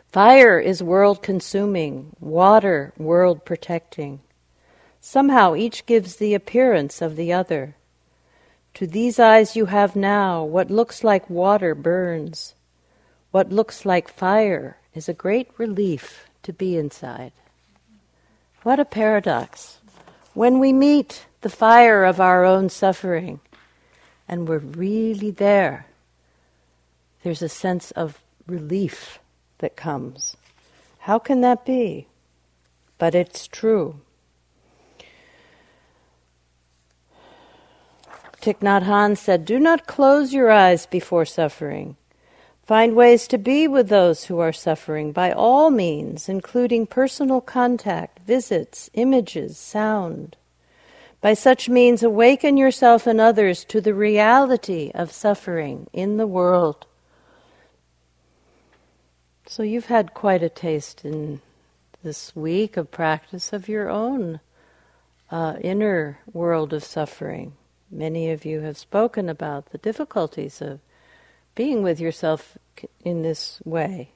Fire 0.07 0.61
is 0.61 0.83
world 0.83 1.23
consuming, 1.23 2.15
water 2.21 2.93
world 2.97 3.45
protecting. 3.45 4.21
Somehow 5.01 5.55
each 5.55 5.87
gives 5.87 6.17
the 6.17 6.35
appearance 6.35 7.03
of 7.03 7.17
the 7.17 7.33
other. 7.33 7.75
To 8.75 8.87
these 8.87 9.19
eyes 9.19 9.57
you 9.57 9.67
have 9.67 9.97
now, 9.97 10.45
what 10.45 10.71
looks 10.71 11.03
like 11.03 11.29
water 11.29 11.75
burns. 11.75 12.55
What 13.33 13.51
looks 13.51 13.85
like 13.85 14.09
fire 14.09 14.77
is 14.95 15.09
a 15.09 15.13
great 15.15 15.49
relief 15.59 16.29
to 16.45 16.53
be 16.53 16.77
inside. 16.77 17.33
What 18.65 18.81
a 18.81 18.87
paradox. 18.87 19.77
When 20.33 20.59
we 20.59 20.73
meet 20.73 21.27
the 21.43 21.51
fire 21.51 22.03
of 22.03 22.19
our 22.19 22.47
own 22.47 22.71
suffering 22.71 23.41
and 24.27 24.49
we're 24.49 24.57
really 24.57 25.31
there, 25.31 25.87
there's 27.23 27.43
a 27.43 27.49
sense 27.51 27.91
of 27.91 28.23
relief 28.47 29.19
that 29.59 29.77
comes. 29.77 30.39
How 31.01 31.19
can 31.19 31.43
that 31.43 31.67
be? 31.67 32.07
But 32.97 33.15
it's 33.15 33.47
true. 33.47 34.01
Thich 38.41 38.61
Nhat 38.61 38.85
Hanh 38.85 39.19
said, 39.19 39.45
Do 39.45 39.59
not 39.59 39.87
close 39.87 40.33
your 40.33 40.51
eyes 40.51 40.87
before 40.87 41.27
suffering. 41.27 41.97
Find 42.65 42.97
ways 42.97 43.29
to 43.29 43.37
be 43.37 43.69
with 43.69 43.91
those 43.91 44.25
who 44.25 44.39
are 44.39 44.53
suffering 44.53 45.13
by 45.13 45.33
all 45.33 45.71
means, 45.71 46.31
including 46.31 46.87
personal 46.87 47.43
contact, 47.43 48.21
visits, 48.21 48.89
images, 48.95 49.59
sound. 49.59 50.37
By 51.21 51.35
such 51.35 51.69
means, 51.69 52.03
awaken 52.03 52.57
yourself 52.57 53.07
and 53.07 53.21
others 53.21 53.67
to 53.67 53.83
the 53.83 53.93
reality 53.93 54.91
of 54.95 55.13
suffering 55.13 55.89
in 55.93 56.17
the 56.17 56.27
world. 56.27 56.87
So, 59.47 59.63
you've 59.63 59.87
had 59.87 60.15
quite 60.15 60.43
a 60.43 60.49
taste 60.49 61.05
in 61.05 61.43
this 62.03 62.35
week 62.35 62.79
of 62.79 62.91
practice 62.91 63.53
of 63.53 63.69
your 63.69 63.91
own 63.91 64.41
uh, 65.31 65.57
inner 65.61 66.19
world 66.33 66.73
of 66.73 66.83
suffering. 66.83 67.53
Many 67.91 68.31
of 68.31 68.47
you 68.47 68.61
have 68.61 68.79
spoken 68.79 69.29
about 69.29 69.71
the 69.71 69.79
difficulties 69.79 70.63
of 70.63 70.81
being 71.55 71.83
with 71.83 72.01
yourself 72.01 72.57
in 73.05 73.23
this 73.23 73.61
way. 73.65 74.11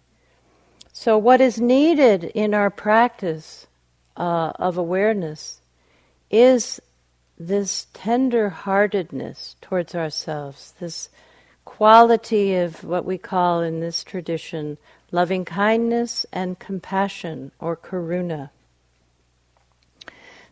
So, 0.92 1.16
what 1.16 1.40
is 1.40 1.60
needed 1.60 2.24
in 2.24 2.54
our 2.54 2.70
practice 2.70 3.66
uh, 4.16 4.52
of 4.56 4.76
awareness 4.76 5.60
is 6.30 6.80
this 7.38 7.86
tender 7.92 8.50
heartedness 8.50 9.54
towards 9.60 9.94
ourselves, 9.94 10.74
this 10.80 11.08
quality 11.64 12.56
of 12.56 12.82
what 12.82 13.04
we 13.04 13.16
call 13.16 13.60
in 13.60 13.80
this 13.80 14.02
tradition 14.02 14.76
loving 15.10 15.44
kindness 15.44 16.26
and 16.32 16.58
compassion 16.58 17.52
or 17.60 17.76
karuna. 17.76 18.50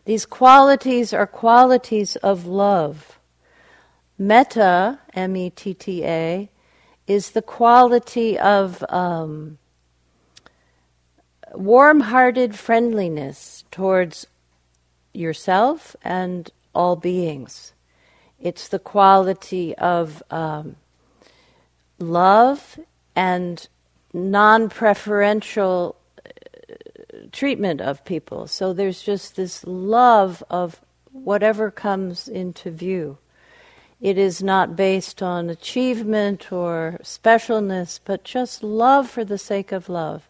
These 0.05 0.25
qualities 0.25 1.13
are 1.13 1.27
qualities 1.27 2.15
of 2.17 2.45
love. 2.45 3.19
Metta, 4.17 4.99
M 5.13 5.35
E 5.35 5.49
T 5.49 5.73
T 5.73 6.05
A, 6.05 6.49
is 7.07 7.31
the 7.31 7.41
quality 7.41 8.37
of 8.37 8.83
um, 8.89 9.57
warm 11.53 12.01
hearted 12.01 12.55
friendliness 12.55 13.63
towards 13.71 14.27
yourself 15.13 15.95
and 16.03 16.51
all 16.75 16.95
beings. 16.95 17.73
It's 18.39 18.67
the 18.67 18.79
quality 18.79 19.75
of 19.75 20.21
um, 20.29 20.75
love 21.97 22.79
and 23.15 23.67
non 24.13 24.69
preferential 24.69 25.95
uh, 26.25 26.29
treatment 27.31 27.81
of 27.81 28.05
people. 28.05 28.47
So 28.47 28.73
there's 28.73 29.01
just 29.01 29.35
this 29.35 29.63
love 29.65 30.43
of 30.49 30.81
whatever 31.11 31.71
comes 31.71 32.27
into 32.27 32.69
view. 32.69 33.17
It 33.99 34.17
is 34.17 34.43
not 34.43 34.75
based 34.75 35.23
on 35.23 35.49
achievement 35.49 36.51
or 36.51 36.99
specialness, 37.01 37.99
but 38.03 38.23
just 38.23 38.61
love 38.61 39.09
for 39.09 39.25
the 39.25 39.39
sake 39.39 39.71
of 39.71 39.89
love. 39.89 40.29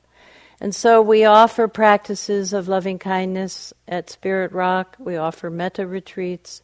And 0.60 0.74
so 0.74 1.02
we 1.02 1.26
offer 1.26 1.68
practices 1.68 2.54
of 2.54 2.68
loving 2.68 2.98
kindness 2.98 3.74
at 3.88 4.10
Spirit 4.10 4.52
Rock. 4.54 4.96
We 4.98 5.18
offer 5.18 5.50
metta 5.50 5.86
retreats 5.86 6.62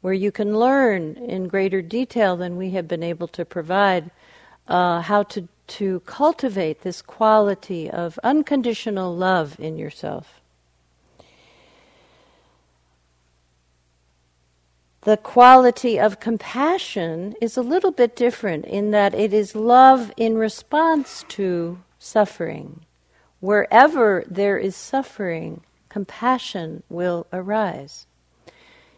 where 0.00 0.14
you 0.14 0.30
can 0.30 0.58
learn 0.58 1.16
in 1.16 1.48
greater 1.48 1.82
detail 1.82 2.36
than 2.36 2.56
we 2.56 2.70
have 2.70 2.86
been 2.86 3.02
able 3.02 3.26
to 3.28 3.44
provide 3.44 4.10
uh, 4.68 5.00
how 5.00 5.24
to, 5.24 5.48
to 5.66 6.00
cultivate 6.00 6.82
this 6.82 7.02
quality 7.02 7.90
of 7.90 8.18
unconditional 8.22 9.16
love 9.16 9.58
in 9.58 9.76
yourself. 9.76 10.40
The 15.06 15.16
quality 15.16 16.00
of 16.00 16.18
compassion 16.18 17.36
is 17.40 17.56
a 17.56 17.62
little 17.62 17.92
bit 17.92 18.16
different 18.16 18.64
in 18.64 18.90
that 18.90 19.14
it 19.14 19.32
is 19.32 19.54
love 19.54 20.12
in 20.16 20.36
response 20.36 21.24
to 21.28 21.78
suffering. 21.96 22.80
Wherever 23.38 24.24
there 24.28 24.58
is 24.58 24.74
suffering, 24.74 25.60
compassion 25.88 26.82
will 26.88 27.28
arise. 27.32 28.08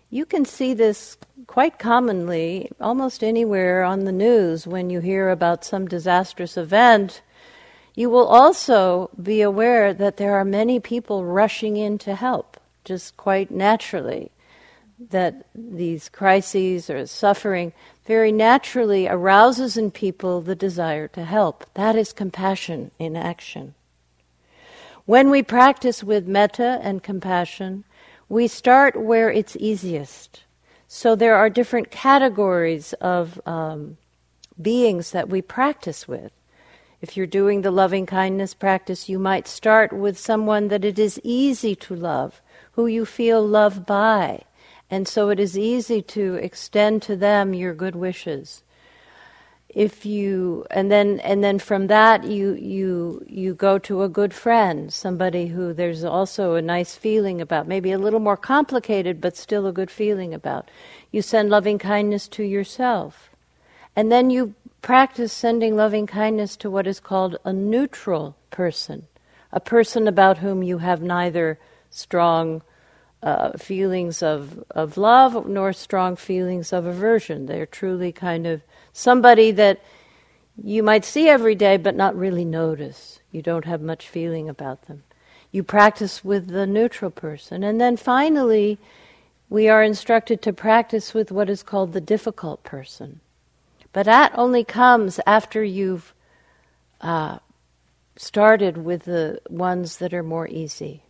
You 0.09 0.25
can 0.25 0.47
see 0.47 0.73
this 0.73 1.19
quite 1.47 1.79
commonly 1.79 2.71
almost 2.81 3.23
anywhere 3.23 3.85
on 3.85 4.07
the 4.07 4.11
news 4.11 4.67
when 4.67 4.89
you 4.89 5.01
hear 5.01 5.29
about 5.29 5.63
some 5.63 5.87
disastrous 5.87 6.57
event. 6.57 7.21
You 7.95 8.09
will 8.09 8.29
also 8.29 9.11
be 9.23 9.43
aware 9.43 9.93
that 9.93 10.17
there 10.17 10.37
are 10.37 10.45
many 10.47 10.81
people 10.81 11.27
rushing 11.27 11.77
in 11.77 11.99
to 11.99 12.15
help, 12.15 12.59
just 12.83 13.19
quite 13.19 13.51
naturally. 13.51 14.31
That 14.99 15.47
these 15.55 16.09
crises 16.09 16.91
or 16.91 17.07
suffering 17.07 17.73
very 18.05 18.33
naturally 18.33 19.07
arouses 19.07 19.77
in 19.77 19.91
people 19.91 20.41
the 20.41 20.57
desire 20.57 21.07
to 21.09 21.25
help. 21.25 21.65
That 21.75 21.95
is 21.95 22.13
compassion 22.13 22.91
in 22.99 23.17
action. 23.17 23.75
When 25.05 25.31
we 25.31 25.43
practice 25.43 26.03
with 26.03 26.27
metta 26.27 26.81
and 26.83 27.03
compassion, 27.03 27.85
we 28.29 28.49
start 28.49 29.01
where 29.01 29.31
it's 29.31 29.57
easiest. 29.57 30.43
So 30.89 31.15
there 31.15 31.37
are 31.37 31.49
different 31.49 31.91
categories 31.91 32.93
of 32.95 33.41
um, 33.47 33.99
beings 34.61 35.13
that 35.13 35.29
we 35.29 35.43
practice 35.43 36.09
with. 36.09 36.33
If 37.01 37.17
you're 37.17 37.27
doing 37.27 37.63
the 37.63 37.71
loving 37.71 38.07
kindness 38.07 38.55
practice, 38.55 39.09
you 39.09 39.19
might 39.19 39.47
start 39.47 39.93
with 39.93 40.19
someone 40.19 40.69
that 40.69 40.85
it 40.85 40.99
is 40.99 41.21
easy 41.23 41.77
to 41.77 41.95
love, 41.95 42.41
who 42.73 42.87
you 42.87 43.07
feel 43.07 43.47
loved 43.47 43.87
by. 43.87 44.43
And 44.91 45.07
so 45.07 45.29
it 45.29 45.39
is 45.39 45.59
easy 45.59 46.01
to 46.03 46.35
extend 46.35 47.03
to 47.03 47.17
them 47.17 47.53
your 47.53 47.75
good 47.75 47.95
wishes. 47.95 48.63
If 49.69 50.07
you 50.07 50.67
and 50.71 50.91
then 50.91 51.21
and 51.21 51.45
then 51.45 51.59
from 51.59 51.89
that 51.89 52.25
you 52.25 52.55
you 52.55 53.23
you 53.29 53.55
go 53.55 53.79
to 53.81 54.03
a 54.03 54.09
good 54.09 54.33
friend 54.33 54.91
somebody 54.91 55.49
who 55.49 55.75
there's 55.75 56.05
also 56.05 56.55
a 56.55 56.63
nice 56.63 56.97
feeling 56.97 57.43
about 57.43 57.69
maybe 57.69 57.93
a 57.93 57.99
little 57.99 58.19
more 58.19 58.37
complicated 58.37 59.21
but 59.21 59.37
still 59.37 59.67
a 59.67 59.73
good 59.73 59.91
feeling 59.91 60.33
about. 60.33 60.71
You 61.13 61.21
send 61.21 61.51
loving 61.51 61.79
kindness 61.79 62.29
to 62.29 62.43
yourself. 62.43 63.31
And 63.95 64.11
then 64.11 64.31
you 64.31 64.55
practice 64.81 65.35
sending 65.35 65.77
loving 65.77 66.07
kindness 66.07 66.57
to 66.57 66.71
what 66.71 66.87
is 66.87 66.99
called 66.99 67.37
a 67.45 67.53
neutral 67.53 68.37
person 68.51 69.07
a 69.53 69.61
person 69.61 70.09
about 70.09 70.39
whom 70.39 70.63
you 70.63 70.79
have 70.79 71.03
neither 71.03 71.59
strong 71.91 72.63
uh, 73.23 73.57
feelings 73.59 74.23
of, 74.23 74.63
of 74.71 74.97
love 74.97 75.49
nor 75.49 75.73
strong 75.73 76.17
feelings 76.17 76.73
of 76.73 76.87
aversion. 76.87 77.47
They're 77.47 77.67
truly 77.67 78.13
kind 78.13 78.47
of 78.47 78.63
somebody 78.93 79.51
that 79.53 79.83
you 80.63 80.83
might 80.83 81.05
see 81.05 81.29
every 81.29 81.55
day 81.55 81.77
but 81.77 81.97
not 81.97 82.17
really 82.17 82.45
notice. 82.45 83.21
You 83.33 83.43
don't 83.43 83.65
have 83.65 83.81
much 83.81 84.09
feeling 84.09 84.49
about 84.49 84.83
them. 84.83 85.03
You 85.51 85.63
practice 85.63 86.25
with 86.25 86.49
the 86.49 86.67
neutral 86.67 87.11
person. 87.11 87.65
And 87.65 87.81
then 87.81 87.97
finally, 87.97 88.79
we 89.49 89.69
are 89.69 89.83
instructed 89.83 90.43
to 90.43 90.53
practice 90.53 91.15
with 91.15 91.33
what 91.33 91.49
is 91.49 91.63
called 91.63 91.93
the 91.93 92.01
difficult 92.01 92.63
person. 92.65 93.21
But 93.93 94.05
that 94.05 94.33
only 94.37 94.63
comes 94.63 95.19
after 95.27 95.65
you've 95.65 96.13
uh, 97.01 97.39
started 98.17 98.77
with 98.77 99.05
the 99.05 99.41
ones 99.49 99.99
that 99.99 100.13
are 100.13 100.23
more 100.23 100.47
easy. 100.49 101.03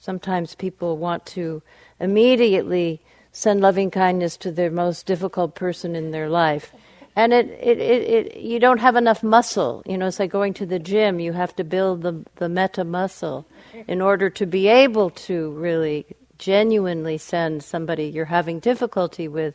Sometimes 0.00 0.54
people 0.54 0.96
want 0.96 1.26
to 1.26 1.62
immediately 2.00 3.02
send 3.32 3.60
loving 3.60 3.90
kindness 3.90 4.36
to 4.38 4.50
their 4.50 4.70
most 4.70 5.04
difficult 5.04 5.54
person 5.54 5.94
in 5.94 6.10
their 6.10 6.28
life. 6.28 6.72
And 7.14 7.34
it, 7.34 7.50
it, 7.50 7.78
it, 7.78 8.08
it, 8.08 8.36
you 8.40 8.58
don't 8.58 8.78
have 8.78 8.96
enough 8.96 9.22
muscle. 9.22 9.82
You 9.84 9.98
know, 9.98 10.06
it's 10.06 10.18
like 10.18 10.30
going 10.30 10.54
to 10.54 10.64
the 10.64 10.78
gym. 10.78 11.20
You 11.20 11.34
have 11.34 11.54
to 11.56 11.64
build 11.64 12.00
the, 12.00 12.24
the 12.36 12.48
metta 12.48 12.82
muscle 12.82 13.46
in 13.86 14.00
order 14.00 14.30
to 14.30 14.46
be 14.46 14.68
able 14.68 15.10
to 15.10 15.50
really 15.50 16.06
genuinely 16.38 17.18
send 17.18 17.62
somebody 17.62 18.04
you're 18.04 18.24
having 18.24 18.58
difficulty 18.58 19.28
with 19.28 19.54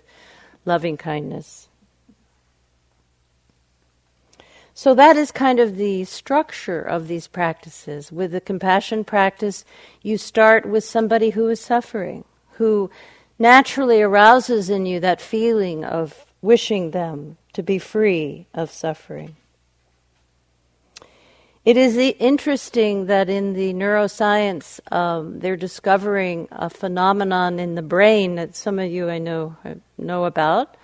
loving 0.66 0.96
kindness. 0.96 1.65
So 4.78 4.94
that 4.94 5.16
is 5.16 5.32
kind 5.32 5.62
of 5.62 5.78
the 5.78 6.04
structure 6.04 6.82
of 6.82 7.08
these 7.08 7.28
practices. 7.28 8.12
With 8.12 8.34
the 8.34 8.42
compassion 8.42 9.06
practice, 9.06 9.64
you 10.02 10.18
start 10.18 10.66
with 10.66 10.84
somebody 10.84 11.30
who 11.30 11.48
is 11.48 11.62
suffering, 11.62 12.26
who 12.58 12.92
naturally 13.40 14.02
arouses 14.02 14.70
in 14.70 14.86
you 14.86 15.00
that 15.00 15.22
feeling 15.22 15.86
of 15.86 16.26
wishing 16.42 16.92
them 16.92 17.38
to 17.54 17.64
be 17.64 17.80
free 17.80 18.48
of 18.54 18.70
suffering. 18.70 19.38
It 21.64 21.78
is 21.78 21.96
interesting 21.98 23.06
that 23.06 23.30
in 23.30 23.54
the 23.54 23.74
neuroscience, 23.74 24.82
um, 24.92 25.40
they're 25.40 25.56
discovering 25.56 26.50
a 26.52 26.70
phenomenon 26.70 27.60
in 27.60 27.76
the 27.76 27.82
brain 27.82 28.36
that 28.36 28.58
some 28.58 28.78
of 28.78 28.92
you 28.92 29.10
I 29.10 29.20
know 29.20 29.56
know 29.98 30.26
about, 30.26 30.76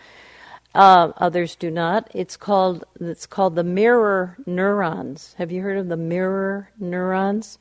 Uh, 0.74 1.12
others 1.18 1.56
do 1.56 1.70
not. 1.70 2.10
It's 2.14 2.38
called 2.38 2.86
it's 3.00 3.26
called 3.26 3.56
the 3.56 3.64
mirror 3.64 4.38
neurons. 4.46 5.36
Have 5.38 5.52
you 5.52 5.62
heard 5.62 5.78
of 5.78 5.90
the 5.90 5.98
mirror 5.98 6.70
neurons? 6.80 7.60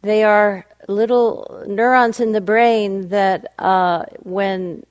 They 0.00 0.22
are 0.24 0.66
little 0.88 1.64
neurons 1.66 2.20
in 2.20 2.32
the 2.32 2.40
brain 2.40 3.08
that 3.08 3.52
uh, 3.58 4.04
when 4.22 4.84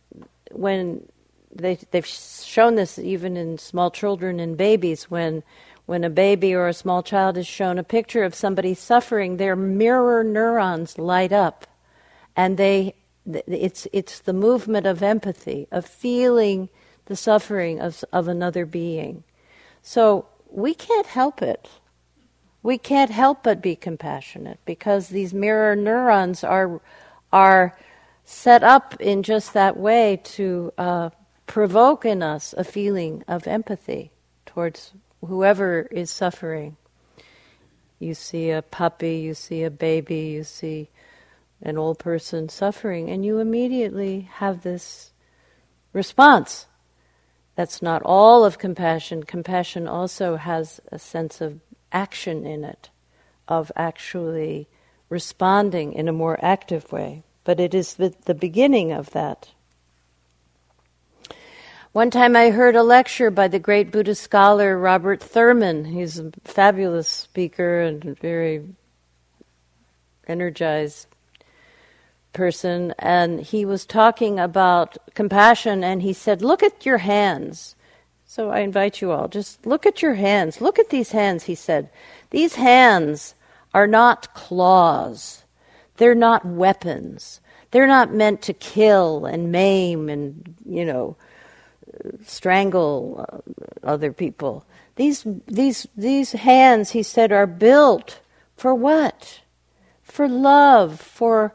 when 0.52 1.08
they 1.52 1.80
they've 1.92 2.06
shown 2.06 2.76
this 2.76 3.00
even 3.00 3.36
in 3.36 3.58
small 3.58 3.90
children 3.90 4.40
and 4.40 4.56
babies 4.56 5.10
when 5.10 5.42
when 5.88 6.04
a 6.04 6.10
baby 6.10 6.54
or 6.54 6.68
a 6.68 6.74
small 6.74 7.02
child 7.02 7.38
is 7.38 7.48
shown 7.48 7.80
a 7.80 7.84
picture 7.84 8.24
of 8.24 8.36
somebody 8.36 8.74
suffering, 8.74 9.38
their 9.38 9.56
mirror 9.56 10.24
neurons 10.24 11.00
light 11.00 11.32
up, 11.32 11.66
and 12.36 12.58
they 12.58 12.94
it's 13.26 13.88
it's 13.92 14.20
the 14.20 14.34
movement 14.34 14.86
of 14.86 15.02
empathy 15.02 15.68
of 15.72 15.86
feeling 15.86 16.70
the 17.08 17.15
suffering 17.15 17.80
of, 17.80 18.04
of 18.13 18.28
another 18.28 18.65
being. 18.65 19.24
So 19.82 20.28
we 20.50 20.74
can't 20.74 21.08
help 21.08 21.41
it. 21.41 21.70
We 22.63 22.78
can't 22.78 23.12
help 23.12 23.43
but 23.43 23.62
be 23.62 23.76
compassionate 23.76 24.60
because 24.65 25.10
these 25.10 25.34
mirror 25.34 25.76
neurons 25.76 26.43
are, 26.43 26.82
are 27.32 27.78
set 28.24 28.63
up 28.63 28.96
in 29.00 29.24
just 29.24 29.54
that 29.54 29.78
way 29.78 30.20
to 30.24 30.74
uh, 30.78 31.10
provoke 31.46 32.06
in 32.06 32.22
us 32.22 32.54
a 32.58 32.63
feeling 32.63 33.24
of 33.28 33.48
empathy 33.48 34.12
towards 34.46 34.93
whoever 35.26 35.88
is 35.91 36.12
suffering. 36.12 36.76
You 38.00 38.13
see 38.13 38.52
a 38.52 38.62
puppy, 38.62 39.17
you 39.17 39.34
see 39.34 39.63
a 39.63 39.72
baby, 39.72 40.28
you 40.28 40.43
see 40.43 40.89
an 41.62 41.78
old 41.78 41.98
person 42.00 42.50
suffering, 42.50 43.10
and 43.10 43.26
you 43.26 43.39
immediately 43.39 44.30
have 44.34 44.62
this 44.62 45.12
response 45.93 46.67
that's 47.58 47.82
not 47.82 48.04
all 48.06 48.46
of 48.46 48.60
compassion. 48.60 49.24
Compassion 49.24 49.88
also 49.88 50.36
has 50.36 50.80
a 50.91 51.00
sense 51.00 51.41
of 51.41 51.60
action 51.91 52.46
in 52.46 52.63
it, 52.63 52.91
of 53.48 53.72
actually 53.76 54.67
responding 55.10 55.91
in 55.91 56.08
a 56.08 56.13
more 56.13 56.38
active 56.39 56.91
way. 56.91 57.24
But 57.43 57.60
it 57.60 57.74
is 57.74 57.96
the, 57.96 58.36
beginning 58.36 58.91
of 58.91 59.10
that. 59.10 59.50
One 61.93 62.12
time 62.12 62.36
I 62.36 62.52
heard 62.52 62.76
a 62.76 62.84
lecture 62.84 63.32
by 63.32 63.48
the 63.48 63.58
great 63.58 63.91
Buddhist 63.91 64.22
scholar 64.22 64.78
Robert 64.78 65.20
Thurman. 65.20 65.86
He's 65.86 66.20
a 66.20 66.32
fabulous 66.43 67.08
speaker 67.08 67.82
and 67.82 68.20
very 68.20 68.67
energized 70.28 71.08
person 72.38 72.93
and 73.00 73.41
he 73.41 73.65
was 73.65 73.84
talking 73.84 74.39
about 74.39 74.97
compassion 75.15 75.84
and 75.84 76.04
he 76.04 76.13
said, 76.13 76.43
Look 76.43 76.62
at 76.62 76.86
your 76.86 77.00
hands. 77.00 77.76
So 78.26 78.52
I 78.52 78.60
invite 78.60 79.02
you 79.02 79.12
all, 79.12 79.28
just 79.28 79.65
look 79.65 79.86
at 79.86 80.04
your 80.04 80.13
hands. 80.13 80.62
Look 80.62 80.78
at 80.78 80.89
these 80.89 81.12
hands, 81.12 81.45
he 81.45 81.56
said. 81.56 81.89
These 82.30 82.56
hands 82.56 83.34
are 83.73 83.88
not 83.88 84.34
claws, 84.36 85.43
they're 85.97 86.15
not 86.15 86.45
weapons. 86.45 87.41
They're 87.71 87.88
not 87.88 88.13
meant 88.13 88.41
to 88.43 88.54
kill 88.54 89.26
and 89.26 89.52
maim 89.52 90.08
and, 90.08 90.56
you 90.65 90.86
know, 90.86 91.17
strangle 92.26 93.26
uh, 93.28 93.86
other 93.86 94.13
people. 94.13 94.65
These, 94.95 95.28
these, 95.47 95.86
these 95.97 96.32
hands, 96.32 96.91
he 96.91 97.04
said, 97.04 97.34
are 97.34 97.45
built 97.45 98.21
for 98.56 98.73
what? 98.73 99.41
For 100.02 100.30
love, 100.30 101.00
for 101.02 101.54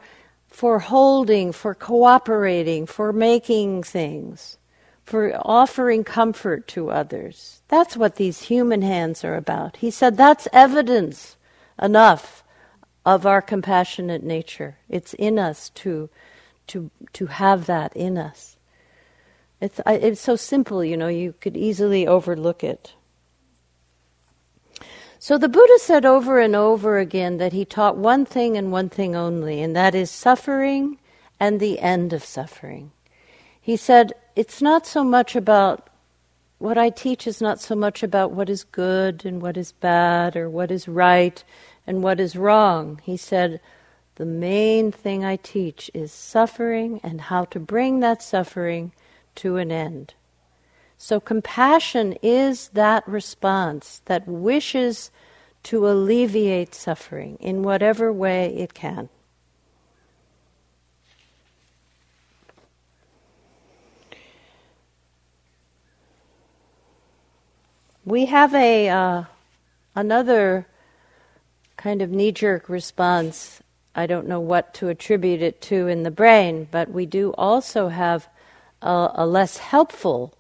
for 0.63 0.79
holding, 0.79 1.51
for 1.51 1.75
cooperating, 1.75 2.87
for 2.87 3.13
making 3.13 3.83
things, 3.83 4.59
for 5.03 5.37
offering 5.45 6.05
comfort 6.05 6.69
to 6.69 6.89
others. 6.89 7.63
That's 7.67 7.97
what 7.97 8.15
these 8.15 8.43
human 8.43 8.81
hands 8.81 9.25
are 9.25 9.35
about. 9.35 9.79
He 9.79 9.91
said 9.91 10.17
that's 10.17 10.47
evidence 10.53 11.37
enough 11.83 12.45
of 13.05 13.27
our 13.27 13.43
compassionate 13.43 14.23
nature. 14.23 14.77
It's 14.89 15.15
in 15.15 15.37
us 15.37 15.71
to, 15.71 16.09
to, 16.69 16.93
to 17.15 17.27
have 17.27 17.67
that 17.67 17.97
in 17.97 18.17
us. 18.17 18.57
It's, 19.61 19.81
it's 19.85 20.21
so 20.21 20.37
simple, 20.37 20.85
you 20.85 20.97
know, 20.97 21.09
you 21.09 21.35
could 21.41 21.57
easily 21.57 22.07
overlook 22.07 22.63
it. 22.63 22.95
So 25.23 25.39
the 25.39 25.49
Buddha 25.49 25.79
said 25.79 26.05
over 26.05 26.41
and 26.41 26.57
over 26.57 26.99
again 26.99 27.37
that 27.37 27.53
he 27.53 27.65
taught 27.65 27.97
one 27.97 28.25
thing 28.25 28.57
and 28.57 28.73
one 28.73 28.89
thing 28.89 29.15
only, 29.15 29.63
and 29.63 29.77
that 29.77 29.95
is 29.95 30.11
suffering 30.11 30.99
and 31.39 31.61
the 31.61 31.79
end 31.79 32.13
of 32.13 32.25
suffering. 32.25 32.91
He 33.61 33.77
said, 33.77 34.15
It's 34.35 34.61
not 34.61 34.85
so 34.85 35.05
much 35.05 35.37
about 35.37 35.89
what 36.59 36.77
I 36.77 36.91
teach 36.91 37.29
is 37.29 37.41
not 37.41 37.61
so 37.61 37.77
much 37.77 38.03
about 38.03 38.33
what 38.33 38.51
is 38.51 38.65
good 38.65 39.25
and 39.25 39.41
what 39.41 39.57
is 39.57 39.71
bad 39.71 40.37
or 40.37 40.51
what 40.51 40.73
is 40.73 40.89
right 40.89 41.45
and 41.87 42.03
what 42.03 42.19
is 42.19 42.35
wrong. 42.35 43.01
He 43.05 43.17
said, 43.17 43.61
The 44.17 44.27
main 44.27 44.91
thing 44.91 45.25
I 45.25 45.37
teach 45.37 45.89
is 45.95 46.11
suffering 46.11 46.99
and 47.05 47.21
how 47.21 47.45
to 47.45 47.61
bring 47.61 48.01
that 48.01 48.25
suffering 48.25 48.91
to 49.37 49.59
an 49.59 49.71
end. 49.71 50.15
So 51.03 51.19
compassion 51.19 52.17
is 52.23 52.69
that 52.75 53.03
response 53.09 54.03
that 54.05 54.29
wishes 54.29 55.11
to 55.65 55.89
alleviate 55.89 56.77
suffering 56.77 57.39
in 57.41 57.65
whatever 57.65 58.13
way 58.13 58.55
it 58.55 58.73
can. 58.73 59.09
We 68.05 68.27
have 68.27 68.55
a 68.55 68.89
uh, 68.89 69.25
another 69.97 70.69
kind 71.77 72.01
of 72.01 72.11
knee-jerk 72.11 72.69
response. 72.69 73.61
I 73.93 74.07
don't 74.07 74.29
know 74.29 74.39
what 74.39 74.73
to 74.75 74.89
attribute 74.89 75.43
it 75.43 75.61
to 75.63 75.89
in 75.89 76.05
the 76.05 76.13
brain, 76.13 76.69
but 76.71 76.93
we 76.93 77.07
do 77.07 77.35
also 77.37 77.89
have 77.89 78.29
a, 78.81 79.11
a 79.15 79.27
less 79.27 79.57
helpful 79.57 80.33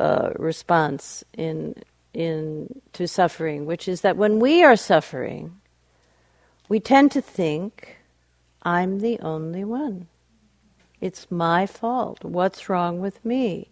uh, 0.00 0.30
response 0.36 1.22
in 1.36 1.74
in 2.12 2.80
to 2.94 3.06
suffering, 3.06 3.66
which 3.66 3.86
is 3.86 4.00
that 4.00 4.16
when 4.16 4.40
we 4.40 4.64
are 4.64 4.74
suffering, 4.74 5.60
we 6.68 6.80
tend 6.80 7.12
to 7.12 7.20
think, 7.20 7.98
"I'm 8.62 9.00
the 9.00 9.20
only 9.20 9.62
one. 9.62 10.08
It's 11.00 11.30
my 11.30 11.66
fault. 11.66 12.24
What's 12.24 12.68
wrong 12.68 13.00
with 13.00 13.24
me?" 13.24 13.68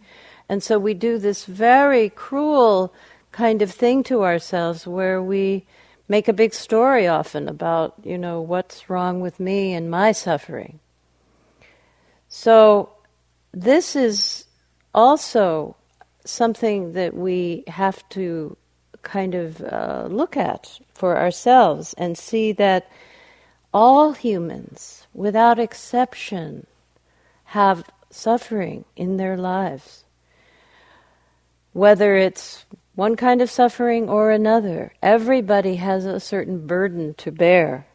And 0.48 0.62
so 0.62 0.78
we 0.78 0.94
do 0.94 1.18
this 1.18 1.44
very 1.46 2.10
cruel 2.10 2.92
kind 3.32 3.62
of 3.62 3.70
thing 3.70 4.02
to 4.04 4.22
ourselves 4.22 4.86
where 4.86 5.22
we 5.22 5.64
make 6.08 6.28
a 6.28 6.32
big 6.32 6.54
story 6.54 7.06
often 7.06 7.48
about, 7.48 7.94
you 8.04 8.18
know, 8.18 8.40
what's 8.40 8.88
wrong 8.88 9.20
with 9.20 9.38
me 9.40 9.74
and 9.74 9.90
my 9.90 10.12
suffering. 10.12 10.80
So 12.28 12.90
this 13.52 13.96
is 13.96 14.44
also 14.94 15.76
something 16.28 16.92
that 16.92 17.14
we 17.14 17.64
have 17.66 18.06
to 18.10 18.56
kind 19.02 19.34
of 19.34 19.62
uh, 19.62 20.06
look 20.10 20.36
at 20.36 20.78
for 20.94 21.16
ourselves 21.16 21.94
and 21.96 22.18
see 22.18 22.52
that 22.52 22.90
all 23.72 24.12
humans, 24.12 25.06
without 25.14 25.58
exception, 25.58 26.66
have 27.44 27.84
suffering 28.10 28.84
in 28.96 29.16
their 29.16 29.36
lives. 29.36 30.04
Whether 31.72 32.16
it's 32.16 32.64
one 32.94 33.14
kind 33.14 33.40
of 33.40 33.50
suffering 33.50 34.08
or 34.08 34.30
another, 34.30 34.92
everybody 35.02 35.76
has 35.76 36.04
a 36.04 36.18
certain 36.20 36.66
burden 36.66 37.14
to 37.14 37.30
bear, 37.30 37.86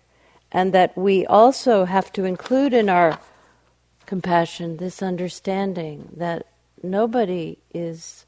and 0.52 0.74
that 0.74 0.98
we 0.98 1.26
also 1.26 1.86
have 1.86 2.12
to 2.14 2.24
include 2.24 2.74
in 2.74 2.88
our 2.90 3.20
compassion 4.06 4.78
this 4.78 5.02
understanding 5.02 6.10
that 6.16 6.46
nobody 6.84 7.58
is 7.74 8.26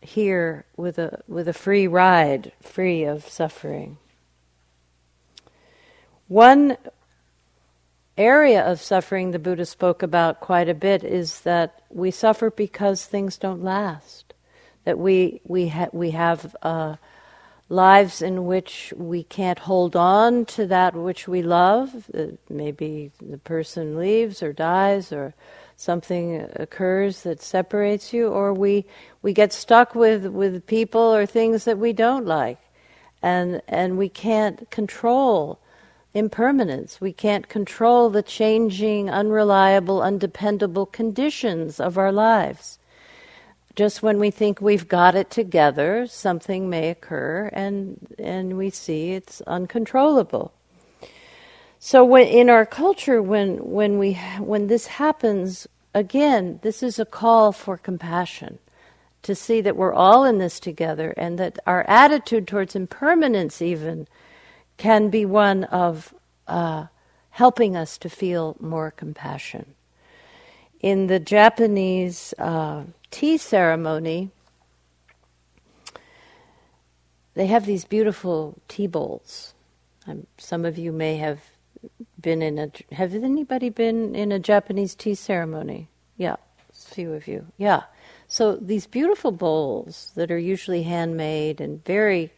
here 0.00 0.64
with 0.76 0.98
a 0.98 1.22
with 1.28 1.46
a 1.46 1.52
free 1.52 1.86
ride, 1.86 2.52
free 2.60 3.04
of 3.04 3.28
suffering. 3.28 3.98
One 6.28 6.76
area 8.16 8.62
of 8.62 8.80
suffering 8.80 9.30
the 9.30 9.38
Buddha 9.38 9.66
spoke 9.66 10.02
about 10.02 10.40
quite 10.40 10.68
a 10.68 10.74
bit 10.74 11.04
is 11.04 11.40
that 11.42 11.82
we 11.90 12.10
suffer 12.10 12.50
because 12.50 13.04
things 13.04 13.38
don't 13.38 13.62
last. 13.62 14.34
That 14.84 14.98
we 14.98 15.40
we 15.44 15.68
ha- 15.68 15.90
we 15.92 16.10
have 16.10 16.56
uh, 16.62 16.96
lives 17.68 18.20
in 18.20 18.46
which 18.46 18.92
we 18.96 19.22
can't 19.22 19.60
hold 19.60 19.94
on 19.94 20.44
to 20.46 20.66
that 20.66 20.94
which 20.94 21.28
we 21.28 21.42
love. 21.42 22.10
Uh, 22.12 22.26
maybe 22.50 23.12
the 23.20 23.38
person 23.38 23.96
leaves 23.96 24.42
or 24.42 24.52
dies 24.52 25.12
or 25.12 25.34
something 25.82 26.48
occurs 26.56 27.22
that 27.22 27.42
separates 27.42 28.12
you, 28.12 28.28
or 28.28 28.54
we, 28.54 28.84
we 29.22 29.32
get 29.32 29.52
stuck 29.52 29.94
with, 29.94 30.26
with 30.26 30.66
people 30.66 31.14
or 31.14 31.26
things 31.26 31.64
that 31.64 31.78
we 31.78 31.92
don't 31.92 32.26
like. 32.26 32.58
And, 33.22 33.60
and 33.68 33.98
we 33.98 34.08
can't 34.08 34.70
control 34.70 35.58
impermanence. 36.14 37.00
We 37.00 37.12
can't 37.12 37.48
control 37.48 38.10
the 38.10 38.22
changing, 38.22 39.10
unreliable, 39.10 40.02
undependable 40.02 40.86
conditions 40.86 41.80
of 41.80 41.98
our 41.98 42.12
lives. 42.12 42.78
just 43.74 44.02
when 44.02 44.18
we 44.18 44.30
think 44.30 44.60
we've 44.60 44.88
got 44.88 45.14
it 45.14 45.30
together, 45.30 46.06
something 46.06 46.68
may 46.68 46.90
occur, 46.90 47.50
and 47.52 47.98
and 48.18 48.56
we 48.56 48.70
see 48.70 49.12
it's 49.12 49.40
uncontrollable. 49.42 50.52
So 51.84 52.04
when, 52.04 52.28
in 52.28 52.48
our 52.48 52.64
culture, 52.64 53.20
when 53.20 53.56
when 53.56 53.98
we 53.98 54.12
when 54.38 54.68
this 54.68 54.86
happens 54.86 55.66
again, 55.92 56.60
this 56.62 56.80
is 56.80 57.00
a 57.00 57.04
call 57.04 57.50
for 57.50 57.76
compassion 57.76 58.60
to 59.22 59.34
see 59.34 59.60
that 59.62 59.74
we're 59.74 59.92
all 59.92 60.22
in 60.22 60.38
this 60.38 60.60
together, 60.60 61.12
and 61.16 61.40
that 61.40 61.58
our 61.66 61.82
attitude 61.88 62.46
towards 62.46 62.76
impermanence 62.76 63.60
even 63.60 64.06
can 64.76 65.10
be 65.10 65.24
one 65.24 65.64
of 65.64 66.14
uh, 66.46 66.86
helping 67.30 67.74
us 67.74 67.98
to 67.98 68.08
feel 68.08 68.56
more 68.60 68.92
compassion. 68.92 69.74
In 70.78 71.08
the 71.08 71.18
Japanese 71.18 72.32
uh, 72.38 72.84
tea 73.10 73.36
ceremony, 73.36 74.30
they 77.34 77.46
have 77.46 77.66
these 77.66 77.84
beautiful 77.84 78.54
tea 78.68 78.86
bowls. 78.86 79.52
Um, 80.06 80.28
some 80.38 80.64
of 80.64 80.78
you 80.78 80.92
may 80.92 81.16
have 81.16 81.40
been 82.20 82.42
in 82.42 82.58
a. 82.58 82.70
Have 82.94 83.14
anybody 83.14 83.68
been 83.68 84.14
in 84.14 84.32
a 84.32 84.38
Japanese 84.38 84.94
tea 84.94 85.14
ceremony? 85.14 85.88
Yeah, 86.16 86.36
a 86.70 86.94
few 86.94 87.12
of 87.12 87.26
you. 87.26 87.46
Yeah. 87.56 87.82
So 88.28 88.56
these 88.56 88.86
beautiful 88.86 89.30
bowls 89.30 90.12
that 90.14 90.30
are 90.30 90.38
usually 90.38 90.82
handmade 90.82 91.60
and 91.60 91.84
very 91.84 92.32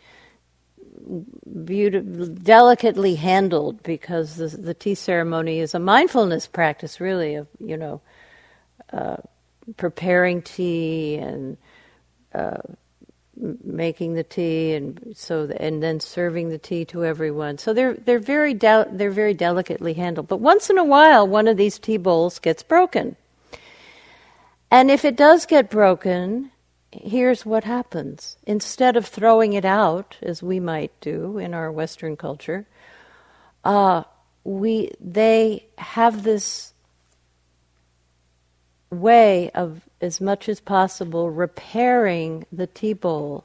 beautiful, 1.64 2.26
delicately 2.26 3.14
handled 3.14 3.83
because 3.83 4.37
the, 4.37 4.48
the, 4.48 4.74
tea 4.74 4.94
ceremony 4.94 5.61
is 5.61 5.74
a 5.74 5.78
mindfulness 5.78 6.46
practice, 6.46 7.00
really, 7.00 7.35
of, 7.35 7.46
you 7.59 7.76
know, 7.76 8.00
uh, 8.92 9.16
preparing 9.76 10.42
tea 10.42 11.16
and 11.16 11.57
uh, 12.35 12.59
making 13.76 14.14
the 14.14 14.24
tea 14.24 14.72
and 14.74 15.14
so 15.14 15.50
and 15.58 15.82
then 15.82 16.00
serving 16.00 16.48
the 16.48 16.58
tea 16.58 16.84
to 16.87 17.04
everyone. 17.04 17.58
So 17.58 17.72
they're 17.72 17.94
they're 17.94 18.18
very 18.18 18.54
de- 18.54 18.88
they're 18.90 19.10
very 19.10 19.34
delicately 19.34 19.94
handled. 19.94 20.28
But 20.28 20.40
once 20.40 20.70
in 20.70 20.78
a 20.78 20.84
while, 20.84 21.26
one 21.26 21.48
of 21.48 21.56
these 21.56 21.78
tea 21.78 21.96
bowls 21.96 22.38
gets 22.38 22.62
broken. 22.62 23.16
And 24.70 24.90
if 24.90 25.04
it 25.04 25.16
does 25.16 25.46
get 25.46 25.70
broken, 25.70 26.50
here's 26.90 27.46
what 27.46 27.64
happens. 27.64 28.37
Instead 28.46 28.96
of 28.96 29.06
throwing 29.06 29.52
it 29.52 29.64
out, 29.64 30.16
as 30.22 30.42
we 30.42 30.60
might 30.60 30.92
do 31.00 31.38
in 31.38 31.54
our 31.54 31.70
Western 31.70 32.16
culture, 32.16 32.66
uh, 33.64 34.04
we 34.44 34.90
they 35.00 35.66
have 35.78 36.22
this 36.22 36.72
way 38.90 39.50
of, 39.50 39.82
as 40.00 40.20
much 40.20 40.48
as 40.48 40.60
possible, 40.60 41.30
repairing 41.30 42.46
the 42.52 42.66
tea 42.66 42.92
bowl 42.92 43.44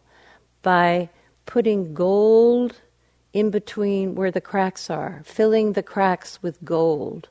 by 0.62 1.10
putting 1.46 1.94
gold 1.94 2.76
in 3.34 3.50
between 3.50 4.16
where 4.16 4.32
the 4.32 4.42
cracks 4.42 4.90
are, 4.90 5.22
filling 5.26 5.74
the 5.74 5.84
cracks 5.84 6.42
with 6.42 6.64
gold. 6.64 7.30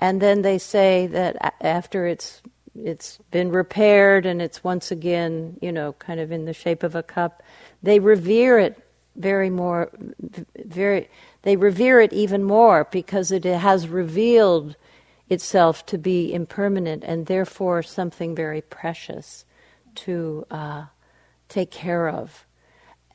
And 0.00 0.20
then 0.20 0.42
they 0.42 0.58
say 0.58 1.06
that 1.08 1.54
after 1.60 2.06
it's 2.06 2.42
it's 2.76 3.18
been 3.30 3.50
repaired 3.50 4.26
and 4.26 4.42
it's 4.42 4.64
once 4.64 4.90
again, 4.90 5.56
you 5.62 5.70
know, 5.70 5.92
kind 5.92 6.18
of 6.18 6.32
in 6.32 6.44
the 6.44 6.52
shape 6.52 6.82
of 6.82 6.96
a 6.96 7.04
cup. 7.04 7.42
They 7.84 8.00
revere 8.00 8.58
it 8.58 8.76
very 9.16 9.50
more, 9.50 9.90
very. 10.56 11.08
They 11.42 11.56
revere 11.56 12.00
it 12.00 12.12
even 12.12 12.42
more 12.42 12.88
because 12.90 13.30
it 13.30 13.44
has 13.44 13.86
revealed 13.86 14.76
itself 15.28 15.86
to 15.86 15.98
be 15.98 16.32
impermanent 16.32 17.04
and 17.04 17.26
therefore 17.26 17.82
something 17.82 18.34
very 18.34 18.60
precious 18.60 19.44
to 19.94 20.46
uh, 20.50 20.84
take 21.48 21.70
care 21.70 22.08
of. 22.08 22.44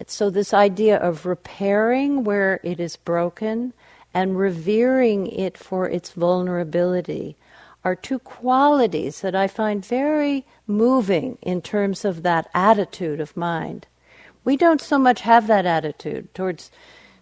So 0.08 0.30
this 0.30 0.54
idea 0.54 0.98
of 0.98 1.26
repairing 1.26 2.24
where 2.24 2.60
it 2.64 2.80
is 2.80 2.96
broken 2.96 3.74
and 4.14 4.38
revering 4.38 5.28
it 5.28 5.58
for 5.58 5.88
its 5.88 6.12
vulnerability 6.12 7.36
are 7.84 7.96
two 7.96 8.20
qualities 8.20 9.22
that 9.22 9.36
I 9.36 9.48
find 9.48 9.86
very 9.86 10.46
moving 10.68 11.38
in 11.42 11.62
terms 11.62 12.04
of 12.06 12.24
that 12.24 12.50
attitude 12.54 13.20
of 13.20 13.38
mind. 13.38 13.88
We 14.44 14.58
don't 14.58 14.82
so 14.82 14.98
much 14.98 15.22
have 15.22 15.48
that 15.48 15.66
attitude 15.66 16.34
towards 16.34 16.72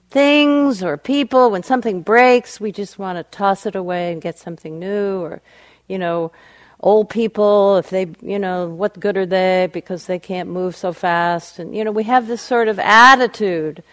things 0.09 0.81
or 0.81 0.97
people. 0.97 1.51
When 1.51 1.63
something 1.63 2.01
breaks, 2.01 2.59
we 2.59 2.71
just 2.71 2.97
want 2.97 3.17
to 3.17 3.37
toss 3.37 3.65
it 3.65 3.75
away 3.75 4.11
and 4.11 4.21
get 4.21 4.37
something 4.37 4.79
new. 4.79 5.19
Or, 5.19 5.41
you 5.87 5.97
know, 5.97 6.31
old 6.79 7.09
people, 7.09 7.77
if 7.77 7.89
they, 7.89 8.07
you 8.21 8.39
know, 8.39 8.67
what 8.67 8.99
good 8.99 9.17
are 9.17 9.25
they 9.25 9.69
because 9.71 10.05
they 10.05 10.19
can't 10.19 10.49
move 10.49 10.75
so 10.75 10.93
fast? 10.93 11.59
And, 11.59 11.75
you 11.75 11.83
know, 11.83 11.91
we 11.91 12.03
have 12.03 12.27
this 12.27 12.41
sort 12.41 12.67
of 12.67 12.79
attitude. 12.79 13.83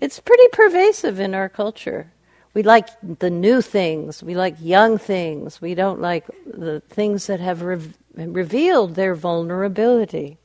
It's 0.00 0.20
pretty 0.20 0.48
pervasive 0.52 1.20
in 1.20 1.34
our 1.34 1.48
culture. 1.48 2.12
We 2.54 2.62
like 2.62 2.88
the 3.02 3.30
new 3.30 3.60
things. 3.62 4.22
We 4.22 4.34
like 4.34 4.56
young 4.60 4.98
things. 4.98 5.60
We 5.60 5.74
don't 5.74 6.00
like 6.00 6.26
the 6.46 6.80
things 6.88 7.26
that 7.26 7.40
have 7.40 7.62
re- 7.62 7.94
revealed 8.14 8.94
their 8.94 9.14
vulnerability. 9.14 10.38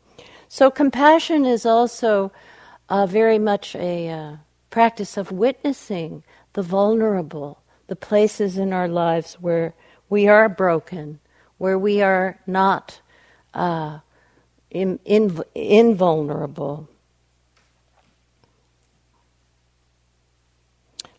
So, 0.48 0.70
compassion 0.70 1.46
is 1.46 1.66
also 1.66 2.32
uh, 2.90 3.08
very 3.08 3.40
much 3.40 3.76
a 3.76 4.10
uh, 4.10 4.36
practice 4.70 5.18
of 5.18 5.32
witnessing 5.32 6.24
the 6.54 6.62
vulnerable, 6.62 7.64
the 7.88 7.96
places 7.96 8.58
in 8.58 8.72
our 8.72 8.88
lives 8.88 9.36
where 9.36 9.74
we 10.10 10.28
are 10.28 10.48
broken, 10.48 11.20
where 11.58 11.78
we 11.80 12.02
are 12.02 12.38
not 12.46 13.00
uh, 13.54 14.00
in, 14.70 15.00
in, 15.06 15.42
invulnerable. 15.54 16.90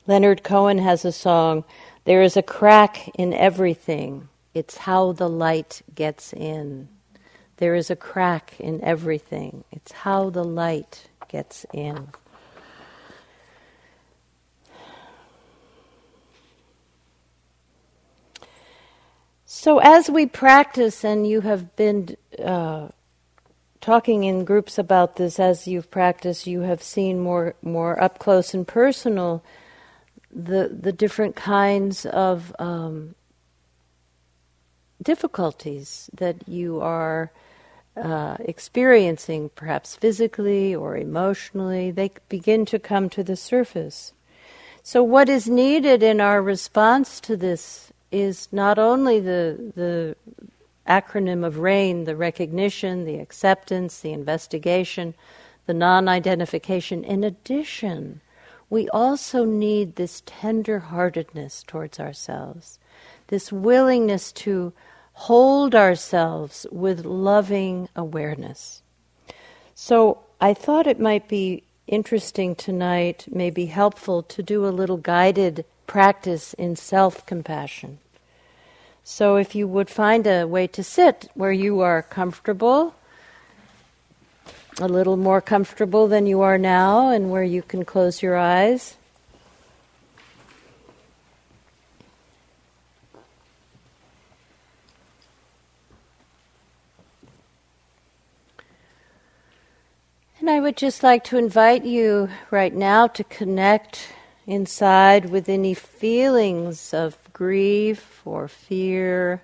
Leonard 0.07 0.45
Cohen 0.45 0.79
has 0.79 1.05
a 1.05 1.13
song, 1.13 1.65
There 2.05 2.23
is 2.23 2.37
a 2.37 2.43
crack 2.43 3.09
in 3.15 3.33
everything. 3.33 4.29
It's 4.55 4.77
how 4.77 5.13
the 5.13 5.29
light 5.29 5.83
gets 5.95 6.33
in. 6.33 6.89
There 7.57 7.75
is 7.75 7.91
a 7.91 7.97
crack 7.97 8.55
in 8.61 8.83
everything. 8.85 9.65
It's 9.73 9.93
how 9.93 10.31
the 10.31 10.45
light 10.45 11.09
gets 11.29 11.67
in. 11.73 12.09
So, 19.59 19.79
as 19.79 20.11
we 20.11 20.27
practice, 20.27 21.03
and 21.03 21.27
you 21.27 21.41
have 21.41 21.75
been 21.77 22.15
uh, 22.39 22.89
talking 23.81 24.25
in 24.25 24.45
groups 24.45 24.77
about 24.77 25.17
this 25.17 25.41
as 25.41 25.67
you've 25.67 25.91
practiced, 25.91 26.47
you 26.47 26.61
have 26.61 26.83
seen 26.83 27.19
more, 27.19 27.55
more 27.63 28.01
up 28.01 28.19
close 28.19 28.53
and 28.53 28.69
personal 28.69 29.43
the 30.31 30.69
the 30.79 30.93
different 30.93 31.37
kinds 31.37 32.05
of 32.05 32.55
um, 32.59 33.15
difficulties 35.03 36.11
that 36.13 36.47
you 36.47 36.83
are 36.83 37.33
uh, 37.97 38.37
experiencing, 38.41 39.49
perhaps 39.55 39.97
physically 39.97 40.75
or 40.75 40.99
emotionally, 40.99 41.91
they 41.91 42.11
begin 42.29 42.67
to 42.67 42.79
come 42.79 43.09
to 43.09 43.25
the 43.25 43.37
surface. 43.37 44.13
So, 44.83 45.03
what 45.03 45.31
is 45.31 45.49
needed 45.49 46.03
in 46.03 46.21
our 46.21 46.43
response 46.43 47.21
to 47.21 47.39
this 47.39 47.91
is 48.11 48.49
not 48.53 48.79
only 48.79 49.21
the 49.21 49.73
the 49.75 50.17
acronym 50.89 51.45
of 51.45 51.59
RAIN, 51.59 52.05
the 52.05 52.17
recognition, 52.17 53.05
the 53.05 53.19
acceptance, 53.19 54.01
the 54.01 54.13
investigation, 54.13 55.15
the 55.67 55.75
non-identification. 55.75 57.03
In 57.03 57.25
addition, 57.25 58.21
we 58.71 58.89
also 58.91 59.45
need 59.45 59.97
this 59.97 60.23
tender 60.27 60.79
heartedness 60.79 61.65
towards 61.67 61.99
ourselves, 61.99 62.79
this 63.29 63.53
willingness 63.53 64.33
to 64.33 64.73
hold 65.13 65.75
ourselves 65.75 66.67
with 66.71 67.05
loving 67.05 67.89
awareness. 67.97 68.83
So 69.75 70.19
I 70.41 70.55
thought 70.55 70.87
it 70.87 71.01
might 71.01 71.29
be 71.29 71.63
interesting 71.87 72.55
tonight, 72.55 73.27
maybe 73.31 73.67
helpful 73.67 74.23
to 74.23 74.43
do 74.43 74.67
a 74.67 74.69
little 74.69 74.97
guided 74.97 75.65
practice 75.87 76.55
in 76.55 76.77
self 76.77 77.25
compassion. 77.27 77.99
So 79.05 79.37
if 79.37 79.55
you 79.55 79.69
would 79.69 79.89
find 79.89 80.27
a 80.27 80.47
way 80.47 80.67
to 80.67 80.83
sit 80.83 81.29
where 81.35 81.53
you 81.53 81.81
are 81.81 82.03
comfortable, 82.03 82.95
a 84.81 84.89
little 84.89 85.17
more 85.17 85.41
comfortable 85.41 86.09
than 86.09 86.27
you 86.27 86.41
are 86.43 86.59
now 86.59 87.11
and 87.11 87.31
where 87.31 87.45
you 87.45 87.63
can 87.63 87.85
close 87.85 88.21
your 88.21 88.37
eyes. 88.37 88.97
And 100.41 100.51
I 100.51 100.61
would 100.61 100.77
just 100.77 101.03
like 101.03 101.25
to 101.25 101.39
invite 101.39 101.85
you 101.85 102.29
right 102.51 102.75
now 102.75 103.07
to 103.09 103.25
connect 103.25 104.09
inside 104.47 105.31
with 105.31 105.49
any 105.49 105.75
feelings 105.75 106.95
of 106.95 107.17
grief 107.33 108.23
or 108.25 108.49
fear 108.49 109.43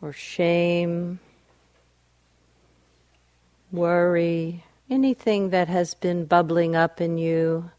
or 0.00 0.12
shame 0.12 1.18
worry, 3.72 4.64
anything 4.90 5.50
that 5.50 5.68
has 5.68 5.94
been 5.94 6.26
bubbling 6.26 6.76
up 6.76 7.00
in 7.00 7.16
you 7.16 7.70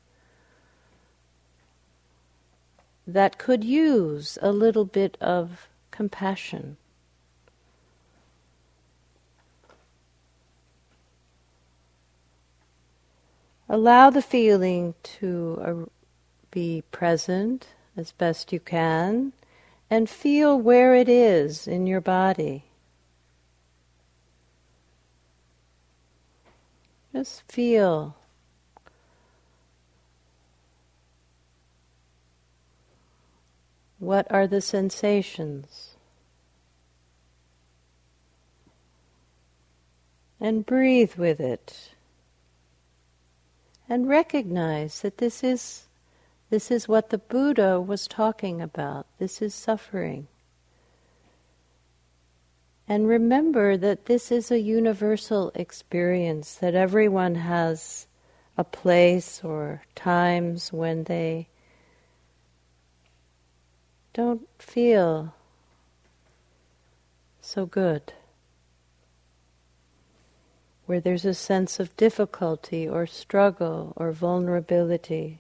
that 3.06 3.38
could 3.38 3.64
use 3.64 4.38
a 4.42 4.52
little 4.52 4.86
bit 4.86 5.18
of 5.22 5.68
compassion. 5.92 6.78
Allow 13.70 14.10
the 14.10 14.22
feeling 14.22 14.94
to 15.20 15.62
uh, 15.66 15.90
be 16.52 16.84
present 16.92 17.68
as 17.96 18.12
best 18.12 18.52
you 18.52 18.60
can 18.60 19.34
and 19.90 20.10
feel 20.10 20.60
where 20.60 20.96
it 20.96 21.08
is 21.08 21.68
in 21.68 21.88
your 21.88 22.02
body. 22.02 22.66
Just 27.14 27.44
feel. 27.52 28.16
What 34.00 34.30
are 34.32 34.48
the 34.48 34.62
sensations? 34.62 35.96
And 40.40 40.66
breathe 40.66 41.14
with 41.16 41.40
it. 41.40 41.93
And 43.90 44.08
recognize 44.08 45.02
that 45.02 45.18
this 45.18 45.44
is 45.44 45.88
this 46.50 46.70
is 46.70 46.88
what 46.88 47.10
the 47.10 47.18
Buddha 47.18 47.82
was 47.82 48.08
talking 48.08 48.62
about. 48.62 49.08
This 49.18 49.42
is 49.42 49.56
suffering. 49.56 50.28
And 52.88 53.08
remember 53.08 53.76
that 53.78 54.06
this 54.06 54.32
is 54.32 54.52
a 54.52 54.60
universal 54.60 55.52
experience, 55.56 56.56
that 56.56 56.76
everyone 56.76 57.36
has 57.36 58.06
a 58.58 58.64
place 58.64 59.44
or 59.44 59.82
times 59.96 60.72
when 60.72 61.06
they 61.06 61.48
don't 64.14 64.48
feel 64.60 65.34
so 67.42 67.66
good, 67.66 68.14
where 70.86 71.00
there's 71.00 71.26
a 71.26 71.34
sense 71.34 71.80
of 71.80 71.96
difficulty 71.96 72.88
or 72.88 73.06
struggle 73.08 73.94
or 73.96 74.12
vulnerability. 74.12 75.40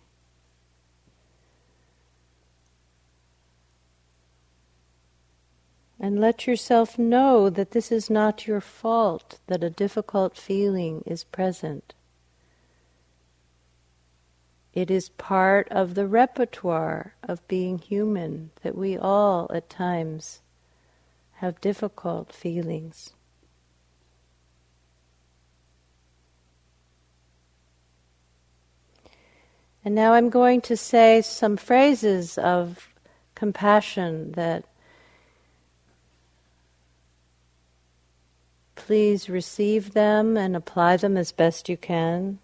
And 5.99 6.19
let 6.19 6.47
yourself 6.47 6.97
know 6.99 7.49
that 7.49 7.71
this 7.71 7.91
is 7.91 8.09
not 8.09 8.45
your 8.45 8.59
fault 8.59 9.39
that 9.47 9.63
a 9.63 9.69
difficult 9.69 10.35
feeling 10.35 11.01
is 11.05 11.23
present. 11.23 11.93
It 14.73 14.89
is 14.89 15.09
part 15.09 15.67
of 15.69 15.93
the 15.93 16.07
repertoire 16.07 17.13
of 17.21 17.47
being 17.47 17.77
human 17.77 18.49
that 18.63 18.75
we 18.75 18.97
all 18.97 19.49
at 19.53 19.69
times 19.69 20.41
have 21.35 21.61
difficult 21.61 22.33
feelings. 22.33 23.13
And 29.85 29.95
now 29.95 30.13
I'm 30.13 30.29
going 30.29 30.61
to 30.61 30.77
say 30.77 31.21
some 31.21 31.57
phrases 31.57 32.37
of 32.37 32.89
compassion 33.35 34.31
that 34.33 34.65
Please 38.85 39.29
receive 39.29 39.93
them 39.93 40.35
and 40.35 40.57
apply 40.57 40.97
them 40.97 41.15
as 41.15 41.31
best 41.31 41.69
you 41.69 41.77
can. 41.77 42.39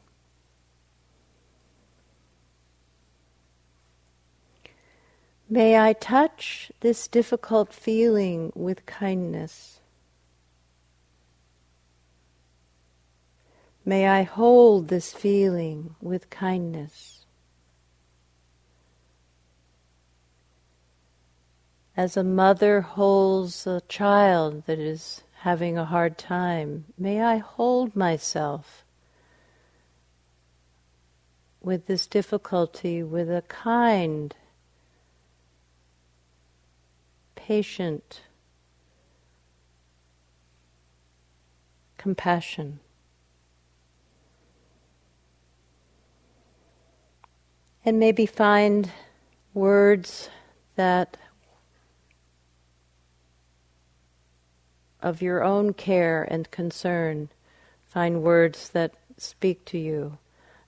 May 5.49 5.77
I 5.77 5.91
touch 5.91 6.71
this 6.79 7.09
difficult 7.09 7.73
feeling 7.73 8.53
with 8.55 8.85
kindness. 8.85 9.81
May 13.83 14.07
I 14.07 14.23
hold 14.23 14.87
this 14.87 15.11
feeling 15.11 15.95
with 15.99 16.29
kindness. 16.29 17.18
As 21.99 22.15
a 22.15 22.23
mother 22.23 22.79
holds 22.79 23.67
a 23.67 23.81
child 23.89 24.63
that 24.67 24.79
is 24.79 25.21
having 25.39 25.77
a 25.77 25.83
hard 25.83 26.17
time, 26.17 26.85
may 26.97 27.21
I 27.21 27.39
hold 27.39 27.93
myself 27.93 28.85
with 31.59 31.87
this 31.87 32.07
difficulty 32.07 33.03
with 33.03 33.29
a 33.29 33.41
kind, 33.49 34.33
patient 37.35 38.21
compassion. 41.97 42.79
And 47.83 47.99
maybe 47.99 48.25
find 48.25 48.89
words 49.53 50.29
that 50.77 51.17
of 55.01 55.21
your 55.21 55.43
own 55.43 55.73
care 55.73 56.23
and 56.23 56.51
concern, 56.51 57.29
find 57.87 58.21
words 58.21 58.69
that 58.69 58.93
speak 59.17 59.65
to 59.65 59.77
you. 59.77 60.17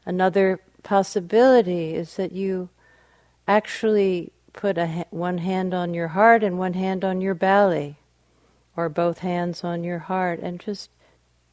Another 0.06 0.60
possibility 0.84 1.94
is 1.94 2.16
that 2.16 2.32
you 2.32 2.70
actually 3.48 4.32
put 4.54 4.78
one 5.12 5.38
hand 5.38 5.74
on 5.74 5.94
your 5.94 6.10
heart 6.10 6.44
and 6.44 6.58
one 6.58 6.74
hand 6.74 7.04
on 7.04 7.22
your 7.22 7.34
belly, 7.34 7.98
or 8.76 8.90
both 8.90 9.20
hands 9.20 9.64
on 9.64 9.84
your 9.84 10.00
heart, 10.00 10.40
and 10.40 10.60
just 10.60 10.90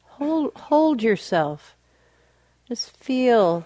hold 0.03 0.53
hold 0.55 1.01
yourself. 1.01 1.75
Just 2.67 2.95
feel 2.97 3.65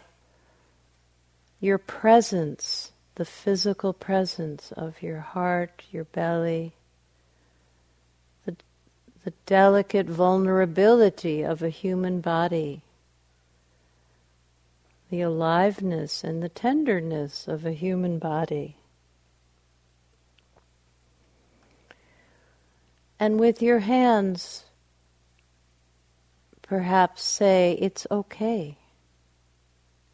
your 1.59 1.77
presence, 1.77 2.91
the 3.15 3.25
physical 3.25 3.93
presence 3.93 4.71
of 4.73 5.01
your 5.01 5.19
heart, 5.19 5.83
your 5.91 6.05
belly, 6.05 6.73
the 9.23 9.33
delicate 9.45 10.07
vulnerability 10.07 11.43
of 11.43 11.61
a 11.61 11.69
human 11.69 12.19
body, 12.19 12.81
the 15.09 15.21
aliveness 15.21 16.23
and 16.23 16.43
the 16.43 16.49
tenderness 16.49 17.47
of 17.47 17.65
a 17.65 17.71
human 17.71 18.19
body. 18.19 18.75
And 23.17 23.39
with 23.39 23.61
your 23.61 23.79
hands, 23.79 24.65
perhaps 26.61 27.23
say, 27.23 27.77
It's 27.79 28.05
okay. 28.11 28.77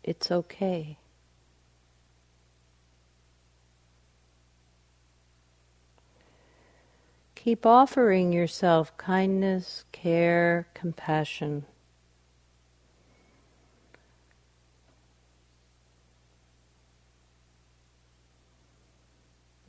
It's 0.03 0.29
okay. 0.29 0.98
Keep 7.41 7.65
offering 7.65 8.33
yourself 8.33 8.95
kindness, 8.97 9.85
care, 9.93 10.67
compassion. 10.73 11.63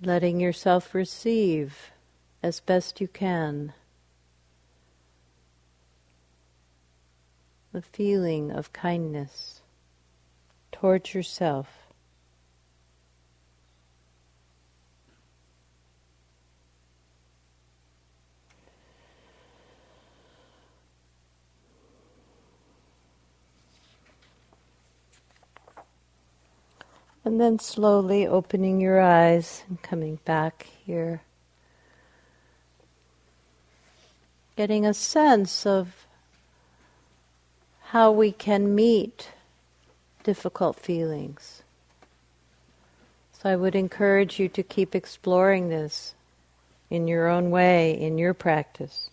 Letting 0.03 0.41
yourself 0.41 0.93
receive 0.97 1.93
as 2.43 2.59
best 2.59 3.01
you 3.01 3.07
can 3.07 3.73
the 7.73 7.83
feeling 7.83 8.51
of 8.51 8.73
kindness 8.73 9.61
towards 10.73 11.14
yourself. 11.14 11.80
And 27.31 27.41
then 27.41 27.61
slowly 27.61 28.26
opening 28.26 28.81
your 28.81 29.01
eyes 29.01 29.62
and 29.68 29.81
coming 29.81 30.18
back 30.24 30.66
here. 30.85 31.22
Getting 34.57 34.85
a 34.85 34.93
sense 34.93 35.64
of 35.64 36.09
how 37.83 38.11
we 38.11 38.33
can 38.33 38.74
meet 38.74 39.28
difficult 40.24 40.74
feelings. 40.74 41.62
So 43.41 43.49
I 43.49 43.55
would 43.55 43.76
encourage 43.76 44.41
you 44.41 44.49
to 44.49 44.64
keep 44.64 44.97
exploring 44.97 45.68
this 45.68 46.14
in 46.91 47.07
your 47.07 47.28
own 47.28 47.53
way, 47.53 47.93
in 47.93 48.18
your 48.18 48.35
practice. 48.35 49.09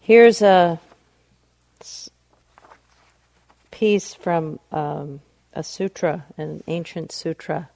Here's 0.00 0.40
a 0.40 0.80
piece 3.80 4.12
from 4.12 4.60
um, 4.72 5.22
a 5.54 5.62
sutra, 5.62 6.26
an 6.36 6.62
ancient 6.66 7.10
sutra. 7.10 7.70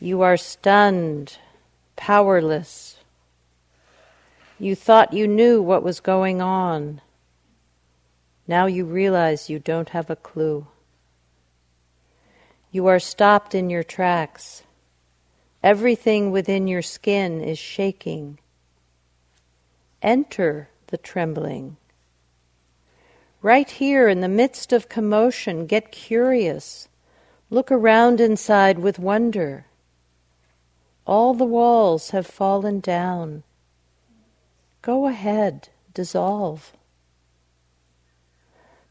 You 0.00 0.22
are 0.22 0.38
stunned, 0.38 1.36
powerless. 1.96 2.96
You 4.58 4.74
thought 4.74 5.12
you 5.12 5.28
knew 5.28 5.60
what 5.60 5.82
was 5.82 6.00
going 6.00 6.40
on. 6.40 7.02
Now 8.48 8.64
you 8.64 8.86
realize 8.86 9.50
you 9.50 9.58
don't 9.58 9.90
have 9.90 10.08
a 10.08 10.16
clue. 10.16 10.66
You 12.70 12.86
are 12.86 12.98
stopped 12.98 13.54
in 13.54 13.68
your 13.68 13.84
tracks. 13.84 14.62
Everything 15.62 16.30
within 16.30 16.68
your 16.68 16.80
skin 16.80 17.42
is 17.42 17.58
shaking. 17.58 18.38
Enter 20.02 20.68
the 20.88 20.98
trembling. 20.98 21.76
Right 23.40 23.70
here 23.70 24.08
in 24.08 24.20
the 24.20 24.28
midst 24.28 24.72
of 24.72 24.88
commotion, 24.88 25.66
get 25.66 25.92
curious. 25.92 26.88
Look 27.50 27.70
around 27.70 28.20
inside 28.20 28.78
with 28.80 28.98
wonder. 28.98 29.66
All 31.06 31.34
the 31.34 31.44
walls 31.44 32.10
have 32.10 32.26
fallen 32.26 32.80
down. 32.80 33.42
Go 34.80 35.06
ahead, 35.06 35.68
dissolve. 35.94 36.72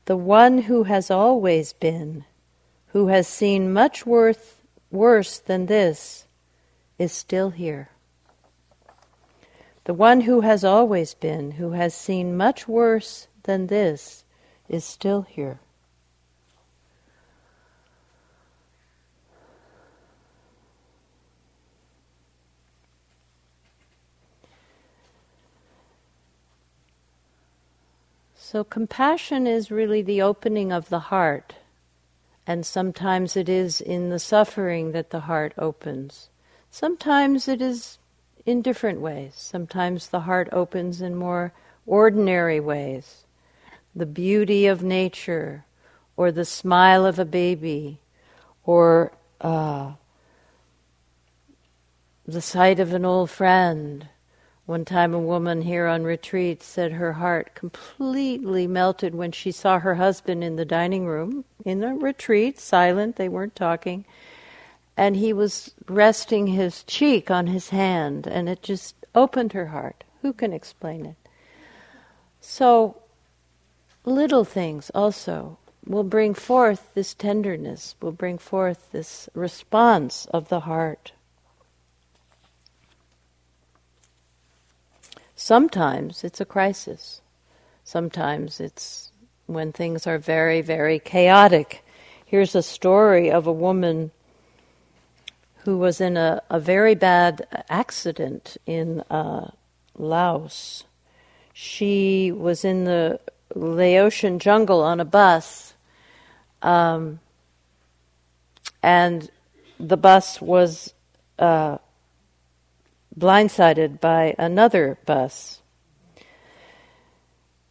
The 0.05 0.18
one 0.18 0.59
who 0.64 0.84
has 0.84 1.12
always 1.12 1.74
been, 1.74 2.26
who 2.88 3.07
has 3.07 3.28
seen 3.28 3.72
much 3.74 4.05
worth, 4.05 4.62
worse 4.89 5.39
than 5.39 5.66
this, 5.66 6.26
is 6.97 7.12
still 7.12 7.49
here. 7.49 7.89
The 9.86 9.94
one 9.94 10.22
who 10.22 10.42
has 10.42 10.64
always 10.64 11.14
been, 11.16 11.52
who 11.52 11.72
has 11.72 11.94
seen 11.94 12.38
much 12.38 12.68
worse 12.68 13.28
than 13.44 13.68
this, 13.68 14.24
is 14.70 14.86
still 14.86 15.24
here. 15.24 15.60
So, 28.52 28.66
compassion 28.66 29.48
is 29.48 29.72
really 29.72 30.02
the 30.02 30.22
opening 30.22 30.74
of 30.74 30.90
the 30.90 31.00
heart, 31.00 31.56
and 32.46 32.66
sometimes 32.66 33.38
it 33.38 33.48
is 33.48 33.80
in 33.80 34.10
the 34.10 34.20
suffering 34.20 34.92
that 34.92 35.10
the 35.10 35.22
heart 35.22 35.54
opens. 35.58 36.30
Sometimes 36.70 37.48
it 37.48 37.62
is 37.62 37.98
in 38.46 38.62
different 38.62 39.02
ways. 39.02 39.34
Sometimes 39.36 40.08
the 40.08 40.22
heart 40.22 40.50
opens 40.52 41.02
in 41.02 41.16
more 41.16 41.54
ordinary 41.86 42.60
ways. 42.60 43.26
The 43.96 44.06
beauty 44.06 44.68
of 44.68 44.84
nature, 44.84 45.66
or 46.16 46.32
the 46.32 46.46
smile 46.46 47.06
of 47.06 47.20
a 47.20 47.26
baby, 47.26 48.00
or 48.64 49.12
uh, 49.42 49.92
the 52.26 52.42
sight 52.42 52.80
of 52.80 52.94
an 52.94 53.06
old 53.06 53.30
friend, 53.30 54.08
one 54.72 54.86
time, 54.86 55.14
a 55.14 55.20
woman 55.20 55.64
here 55.64 55.86
on 55.86 56.04
retreat 56.04 56.64
said 56.64 56.94
her 56.94 57.12
heart 57.14 57.56
completely 57.56 58.68
melted 58.68 59.14
when 59.14 59.34
she 59.34 59.52
saw 59.52 59.80
her 59.80 59.96
husband 59.96 60.46
in 60.46 60.56
the 60.56 60.64
dining 60.64 61.06
room 61.06 61.44
in 61.66 61.82
the 61.82 61.89
retreat, 61.89 62.58
silent, 62.58 63.18
they 63.18 63.28
weren't 63.28 63.56
talking, 63.56 64.06
and 64.98 65.16
he 65.16 65.34
was 65.34 65.74
resting 65.88 66.48
his 66.48 66.84
cheek 66.84 67.32
on 67.32 67.48
his 67.48 67.70
hand, 67.70 68.28
and 68.28 68.50
it 68.50 68.62
just 68.62 68.96
opened 69.16 69.54
her 69.54 69.68
heart. 69.68 70.04
Who 70.22 70.34
can 70.34 70.54
explain 70.54 71.06
it? 71.06 71.16
So, 72.39 73.02
little 74.06 74.44
things 74.44 74.92
also 74.94 75.58
will 75.86 76.04
bring 76.04 76.34
forth 76.34 76.94
this 76.94 77.14
tenderness, 77.14 77.96
will 78.02 78.12
bring 78.12 78.38
forth 78.38 78.92
this 78.92 79.30
response 79.34 80.28
of 80.28 80.50
the 80.50 80.62
heart. 80.62 81.14
Sometimes 85.36 86.24
it's 86.24 86.39
a 86.39 86.46
crisis. 86.46 87.22
Sometimes 87.84 88.60
it's 88.60 89.12
when 89.48 89.72
things 89.72 90.06
are 90.06 90.20
very, 90.20 90.62
very 90.62 91.00
chaotic. 91.00 91.84
Here's 92.24 92.54
a 92.54 92.62
story 92.62 93.32
of 93.32 93.48
a 93.48 93.52
woman 93.52 94.12
who 95.64 95.78
was 95.78 96.01
in 96.01 96.18
a, 96.18 96.41
a 96.49 96.59
very 96.59 96.95
bad 96.95 97.47
accident 97.70 98.57
in 98.66 99.01
uh, 99.09 99.51
Laos. 99.97 100.84
She 101.53 102.32
was 102.32 102.66
in 102.66 102.86
the 102.86 103.20
Laotian 103.53 104.39
jungle 104.39 104.82
on 104.82 104.99
a 104.99 105.05
bus, 105.05 105.74
um, 106.62 107.20
and 108.82 109.30
the 109.80 109.97
bus 109.97 110.41
was 110.41 110.93
uh, 111.38 111.78
blindsided 113.18 113.99
by 113.99 114.36
another 114.38 114.97
bus. 115.05 115.61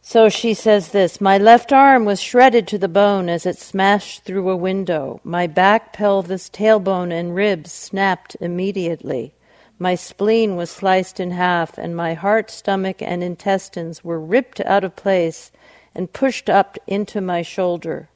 So 0.03 0.29
she 0.29 0.55
says 0.55 0.89
this 0.89 1.21
My 1.21 1.37
left 1.37 1.71
arm 1.71 2.05
was 2.05 2.19
shredded 2.19 2.67
to 2.69 2.77
the 2.77 2.87
bone 2.87 3.29
as 3.29 3.45
it 3.45 3.57
smashed 3.57 4.23
through 4.23 4.49
a 4.49 4.57
window. 4.57 5.21
My 5.23 5.45
back, 5.45 5.93
pelvis, 5.93 6.49
tailbone, 6.49 7.11
and 7.11 7.35
ribs 7.35 7.71
snapped 7.71 8.35
immediately. 8.41 9.33
My 9.77 9.95
spleen 9.95 10.55
was 10.55 10.69
sliced 10.69 11.19
in 11.19 11.31
half, 11.31 11.77
and 11.77 11.95
my 11.95 12.13
heart, 12.15 12.49
stomach, 12.49 13.01
and 13.01 13.23
intestines 13.23 14.03
were 14.03 14.19
ripped 14.19 14.59
out 14.61 14.83
of 14.83 14.95
place 14.95 15.51
and 15.93 16.13
pushed 16.13 16.49
up 16.49 16.77
into 16.87 17.21
my 17.21 17.41
shoulder. 17.41 18.09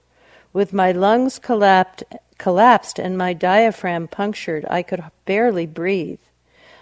With 0.53 0.73
my 0.73 0.91
lungs 0.91 1.37
collapsed, 1.37 2.03
collapsed 2.37 2.99
and 2.99 3.17
my 3.17 3.33
diaphragm 3.33 4.07
punctured, 4.07 4.65
I 4.69 4.81
could 4.81 5.03
barely 5.25 5.65
breathe. 5.65 6.19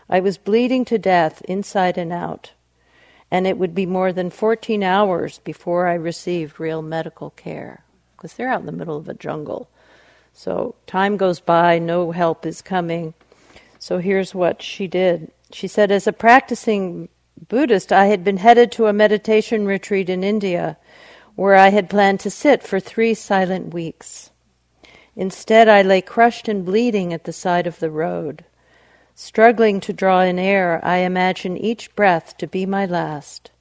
I 0.09 0.19
was 0.19 0.37
bleeding 0.37 0.85
to 0.85 0.97
death 0.97 1.41
inside 1.43 1.97
and 1.97 2.11
out, 2.11 2.51
and 3.33 3.47
it 3.47 3.57
would 3.57 3.73
be 3.73 3.87
more 3.87 4.13
than 4.13 4.29
14 4.29 4.83
hours 4.83 5.39
before 5.39 5.87
I 5.87 5.95
received 5.95 6.59
real 6.59 6.83
medical 6.83 7.31
care 7.31 7.83
because 8.15 8.35
they're 8.35 8.47
out 8.47 8.59
in 8.59 8.67
the 8.67 8.71
middle 8.71 8.95
of 8.95 9.09
a 9.09 9.15
jungle. 9.15 9.71
So 10.33 10.75
time 10.85 11.17
goes 11.17 11.39
by, 11.39 11.79
no 11.79 12.11
help 12.11 12.45
is 12.45 12.61
coming. 12.61 13.15
So 13.79 13.97
here's 13.97 14.35
what 14.35 14.61
she 14.61 14.85
did. 14.85 15.31
She 15.51 15.67
said, 15.67 15.91
as 15.91 16.05
a 16.05 16.13
practicing 16.13 17.09
Buddhist, 17.49 17.91
I 17.91 18.05
had 18.05 18.23
been 18.23 18.37
headed 18.37 18.71
to 18.73 18.85
a 18.85 18.93
meditation 18.93 19.65
retreat 19.65 20.11
in 20.11 20.23
India 20.23 20.77
where 21.33 21.55
I 21.55 21.69
had 21.69 21.89
planned 21.89 22.19
to 22.19 22.29
sit 22.29 22.61
for 22.61 22.79
three 22.79 23.15
silent 23.15 23.73
weeks. 23.73 24.29
Instead, 25.15 25.67
I 25.67 25.81
lay 25.81 26.01
crushed 26.01 26.47
and 26.47 26.63
bleeding 26.63 27.11
at 27.11 27.23
the 27.23 27.33
side 27.33 27.65
of 27.65 27.79
the 27.79 27.89
road. 27.89 28.45
Struggling 29.15 29.79
to 29.81 29.93
draw 29.93 30.21
in 30.21 30.39
air, 30.39 30.79
I 30.83 30.97
imagine 30.97 31.55
each 31.55 31.95
breath 31.95 32.35
to 32.37 32.47
be 32.47 32.65
my 32.65 32.85
last. 32.87 33.51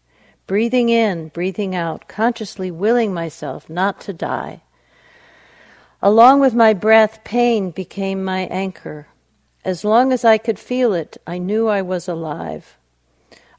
Breathing 0.46 0.88
in, 0.88 1.28
breathing 1.28 1.74
out, 1.74 2.08
consciously 2.08 2.70
willing 2.70 3.12
myself 3.12 3.68
not 3.68 4.00
to 4.02 4.14
die. 4.14 4.62
Along 6.00 6.40
with 6.40 6.54
my 6.54 6.72
breath, 6.72 7.22
pain 7.22 7.70
became 7.70 8.24
my 8.24 8.40
anchor. 8.46 9.08
As 9.64 9.84
long 9.84 10.12
as 10.12 10.24
I 10.24 10.38
could 10.38 10.58
feel 10.58 10.94
it, 10.94 11.18
I 11.26 11.38
knew 11.38 11.68
I 11.68 11.82
was 11.82 12.08
alive. 12.08 12.76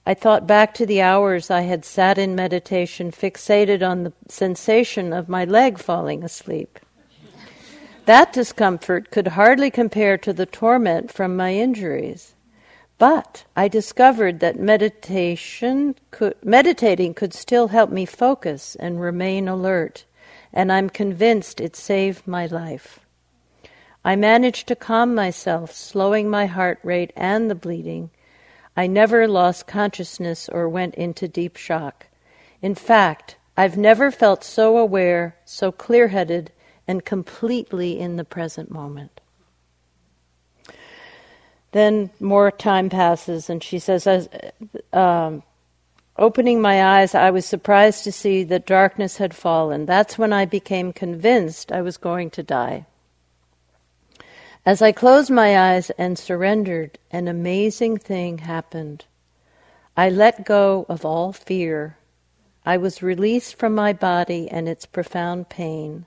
I 0.06 0.14
thought 0.14 0.48
back 0.48 0.74
to 0.74 0.86
the 0.86 1.02
hours 1.02 1.50
I 1.50 1.62
had 1.62 1.86
sat 1.86 2.18
in 2.18 2.36
meditation, 2.36 3.12
fixated 3.12 3.88
on 3.88 4.04
the 4.04 4.14
sensation 4.28 5.14
of 5.14 5.30
my 5.30 5.46
leg 5.46 5.78
falling 5.78 6.24
asleep. 6.24 6.80
That 8.06 8.34
discomfort 8.34 9.12
could 9.12 9.28
hardly 9.30 9.72
compare 9.72 10.18
to 10.18 10.34
the 10.34 10.45
torment 10.45 11.10
from 11.10 11.38
my 11.38 11.54
injuries. 11.54 12.36
But 12.97 13.45
I 13.56 13.70
discovered 13.70 14.41
that 14.41 14.60
meditation 14.60 15.95
could, 16.12 16.36
meditating 16.43 17.14
could 17.14 17.34
still 17.34 17.70
help 17.70 17.89
me 17.89 18.06
focus 18.06 18.76
and 18.76 18.99
remain 18.99 19.47
alert, 19.47 20.04
and 20.51 20.72
I'm 20.72 20.89
convinced 20.89 21.62
it 21.62 21.78
saved 21.78 22.28
my 22.28 22.45
life. 22.45 22.99
I 24.04 24.18
managed 24.18 24.68
to 24.68 24.76
calm 24.76 25.16
myself, 25.16 25.74
slowing 25.74 26.30
my 26.30 26.45
heart 26.45 26.80
rate 26.84 27.14
and 27.16 27.49
the 27.49 27.56
bleeding. 27.56 28.10
I 28.76 28.86
never 28.86 29.30
lost 29.30 29.66
consciousness 29.66 30.49
or 30.49 30.68
went 30.68 30.95
into 30.95 31.30
deep 31.30 31.56
shock. 31.56 32.08
In 32.62 32.76
fact, 32.76 33.38
I've 33.56 33.78
never 33.78 34.12
felt 34.12 34.43
so 34.43 34.78
aware, 34.78 35.38
so 35.45 35.72
clear 35.72 36.10
headed, 36.10 36.51
and 36.88 37.06
completely 37.06 38.00
in 38.00 38.18
the 38.18 38.26
present 38.26 38.70
moment. 38.70 39.22
Then 41.72 42.12
more 42.20 42.52
time 42.52 42.90
passes, 42.90 43.50
and 43.50 43.64
she 43.64 43.80
says, 43.80 44.06
as, 44.06 44.30
um, 44.92 45.44
Opening 46.18 46.62
my 46.62 47.00
eyes, 47.00 47.16
I 47.16 47.32
was 47.32 47.44
surprised 47.44 48.04
to 48.04 48.12
see 48.12 48.44
that 48.44 48.68
darkness 48.68 49.18
had 49.18 49.34
fallen. 49.34 49.88
That's 49.88 50.18
when 50.18 50.32
I 50.32 50.46
became 50.46 50.94
convinced 50.94 51.72
I 51.72 51.82
was 51.82 51.98
going 51.98 52.30
to 52.32 52.44
die. 52.44 52.86
As 54.64 54.82
I 54.82 54.92
closed 54.92 55.32
my 55.32 55.74
eyes 55.74 55.90
and 55.98 56.18
surrendered, 56.18 57.00
an 57.10 57.28
amazing 57.28 57.98
thing 57.98 58.38
happened. 58.40 59.06
I 59.98 60.10
let 60.10 60.46
go 60.46 60.86
of 60.88 61.04
all 61.04 61.34
fear. 61.34 61.98
I 62.64 62.78
was 62.78 63.02
released 63.02 63.56
from 63.56 63.74
my 63.74 63.92
body 63.92 64.48
and 64.50 64.70
its 64.70 64.86
profound 64.86 65.50
pain. 65.50 66.06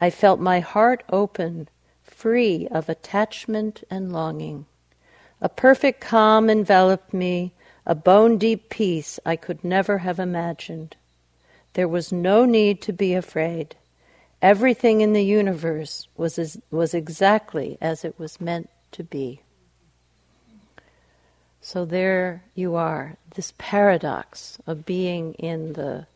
I 0.00 0.10
felt 0.10 0.40
my 0.40 0.60
heart 0.60 1.02
open, 1.10 1.68
free 2.02 2.68
of 2.70 2.88
attachment 2.88 3.82
and 3.90 4.12
longing. 4.12 4.66
A 5.40 5.48
perfect 5.48 6.00
calm 6.00 6.48
enveloped 6.50 7.12
me, 7.12 7.52
a 7.84 7.94
bone 7.94 8.38
deep 8.38 8.68
peace 8.68 9.20
I 9.24 9.36
could 9.36 9.62
never 9.64 9.98
have 9.98 10.18
imagined. 10.18 10.96
There 11.74 11.88
was 11.88 12.10
no 12.10 12.44
need 12.44 12.80
to 12.82 12.92
be 12.92 13.14
afraid. 13.14 13.76
Everything 14.42 15.00
in 15.00 15.12
the 15.12 15.24
universe 15.24 16.08
was, 16.16 16.38
as, 16.38 16.58
was 16.70 16.94
exactly 16.94 17.78
as 17.80 18.04
it 18.04 18.18
was 18.18 18.40
meant 18.40 18.70
to 18.92 19.02
be. 19.02 19.40
So 21.60 21.84
there 21.84 22.44
you 22.54 22.76
are, 22.76 23.16
this 23.34 23.52
paradox 23.58 24.58
of 24.66 24.86
being 24.86 25.34
in 25.34 25.72
the 25.72 26.06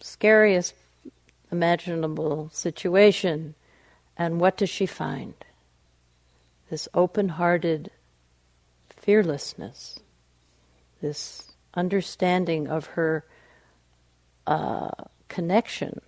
scariest 0.00 0.74
imaginable 1.50 2.50
situation. 2.52 3.54
And 4.16 4.40
what 4.40 4.56
does 4.56 4.70
she 4.70 4.86
find? 4.86 5.34
This 6.70 6.88
open 6.94 7.30
hearted 7.30 7.90
fearlessness, 8.88 10.00
this 11.00 11.52
understanding 11.74 12.66
of 12.66 12.86
her 12.86 13.24
uh, 14.46 14.90
connection 15.28 16.00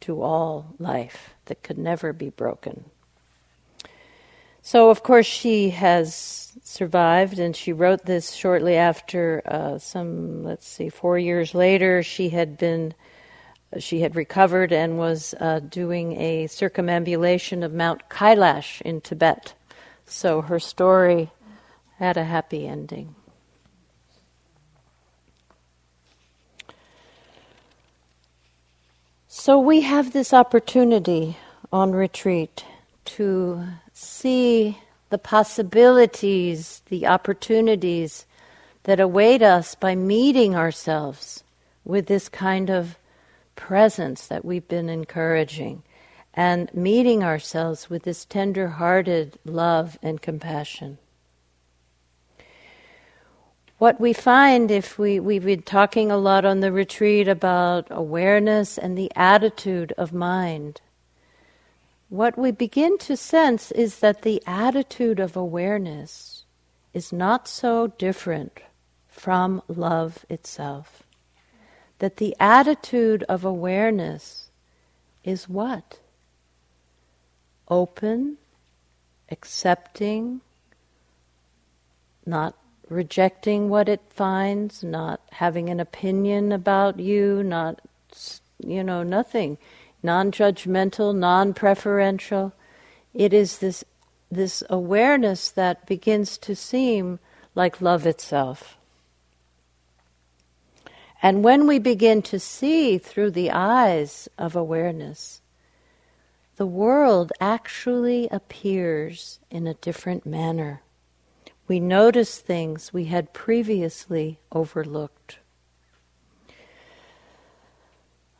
to 0.00 0.22
all 0.22 0.74
life 0.78 1.34
that 1.46 1.62
could 1.62 1.78
never 1.78 2.12
be 2.12 2.30
broken. 2.30 2.84
So, 4.62 4.90
of 4.90 5.02
course, 5.02 5.26
she 5.26 5.70
has 5.70 6.52
survived, 6.62 7.38
and 7.38 7.56
she 7.56 7.72
wrote 7.72 8.04
this 8.04 8.32
shortly 8.32 8.76
after 8.76 9.42
uh, 9.46 9.78
some, 9.78 10.44
let's 10.44 10.66
see, 10.66 10.90
four 10.90 11.18
years 11.18 11.54
later. 11.54 12.02
She 12.02 12.28
had 12.28 12.58
been, 12.58 12.92
she 13.78 14.00
had 14.00 14.16
recovered 14.16 14.72
and 14.72 14.98
was 14.98 15.34
uh, 15.38 15.60
doing 15.60 16.20
a 16.20 16.46
circumambulation 16.48 17.62
of 17.62 17.72
Mount 17.72 18.08
Kailash 18.08 18.80
in 18.82 19.00
Tibet. 19.00 19.54
So 20.06 20.40
her 20.42 20.58
story 20.58 21.30
had 21.98 22.16
a 22.16 22.24
happy 22.24 22.66
ending. 22.66 23.14
So 29.28 29.58
we 29.58 29.82
have 29.82 30.12
this 30.12 30.34
opportunity 30.34 31.36
on 31.72 31.92
retreat 31.92 32.64
to 33.04 33.64
see 33.92 34.78
the 35.10 35.18
possibilities, 35.18 36.82
the 36.88 37.06
opportunities 37.06 38.26
that 38.84 39.00
await 39.00 39.42
us 39.42 39.74
by 39.74 39.94
meeting 39.94 40.56
ourselves 40.56 41.44
with 41.84 42.06
this 42.06 42.28
kind 42.28 42.70
of 42.70 42.96
presence 43.60 44.26
that 44.26 44.42
we've 44.42 44.66
been 44.68 44.88
encouraging 44.88 45.82
and 46.32 46.72
meeting 46.72 47.22
ourselves 47.22 47.90
with 47.90 48.04
this 48.04 48.24
tender 48.24 48.68
hearted 48.68 49.38
love 49.44 49.98
and 50.02 50.22
compassion. 50.22 50.96
What 53.76 54.00
we 54.00 54.14
find 54.14 54.70
if 54.70 54.98
we, 54.98 55.20
we've 55.20 55.44
been 55.44 55.62
talking 55.62 56.10
a 56.10 56.16
lot 56.16 56.46
on 56.46 56.60
the 56.60 56.72
retreat 56.72 57.28
about 57.28 57.86
awareness 57.90 58.78
and 58.78 58.96
the 58.96 59.12
attitude 59.14 59.92
of 59.98 60.12
mind. 60.12 60.80
What 62.08 62.38
we 62.38 62.52
begin 62.52 62.96
to 62.98 63.16
sense 63.16 63.72
is 63.72 63.98
that 63.98 64.22
the 64.22 64.42
attitude 64.46 65.20
of 65.20 65.36
awareness 65.36 66.44
is 66.94 67.12
not 67.12 67.46
so 67.46 67.88
different 67.98 68.60
from 69.06 69.62
love 69.68 70.24
itself. 70.30 71.02
That 72.00 72.16
the 72.16 72.34
attitude 72.40 73.24
of 73.28 73.44
awareness 73.44 74.50
is 75.22 75.48
what? 75.48 75.98
Open, 77.68 78.38
accepting, 79.30 80.40
not 82.26 82.54
rejecting 82.88 83.68
what 83.68 83.88
it 83.88 84.00
finds, 84.10 84.82
not 84.82 85.20
having 85.30 85.68
an 85.68 85.78
opinion 85.78 86.52
about 86.52 86.98
you, 86.98 87.42
not, 87.42 87.80
you 88.58 88.82
know, 88.82 89.02
nothing, 89.02 89.58
non 90.02 90.32
judgmental, 90.32 91.14
non 91.14 91.54
preferential. 91.54 92.52
It 93.12 93.32
is 93.34 93.58
this, 93.58 93.84
this 94.30 94.62
awareness 94.70 95.50
that 95.50 95.86
begins 95.86 96.38
to 96.38 96.56
seem 96.56 97.18
like 97.54 97.80
love 97.80 98.06
itself. 98.06 98.78
And 101.22 101.44
when 101.44 101.66
we 101.66 101.78
begin 101.78 102.22
to 102.22 102.38
see 102.38 102.98
through 102.98 103.32
the 103.32 103.50
eyes 103.50 104.28
of 104.38 104.56
awareness, 104.56 105.42
the 106.56 106.66
world 106.66 107.32
actually 107.40 108.28
appears 108.28 109.38
in 109.50 109.66
a 109.66 109.74
different 109.74 110.24
manner 110.24 110.82
we 111.70 111.78
notice 111.78 112.40
things 112.40 112.92
we 112.92 113.04
had 113.04 113.32
previously 113.32 114.40
overlooked. 114.50 115.38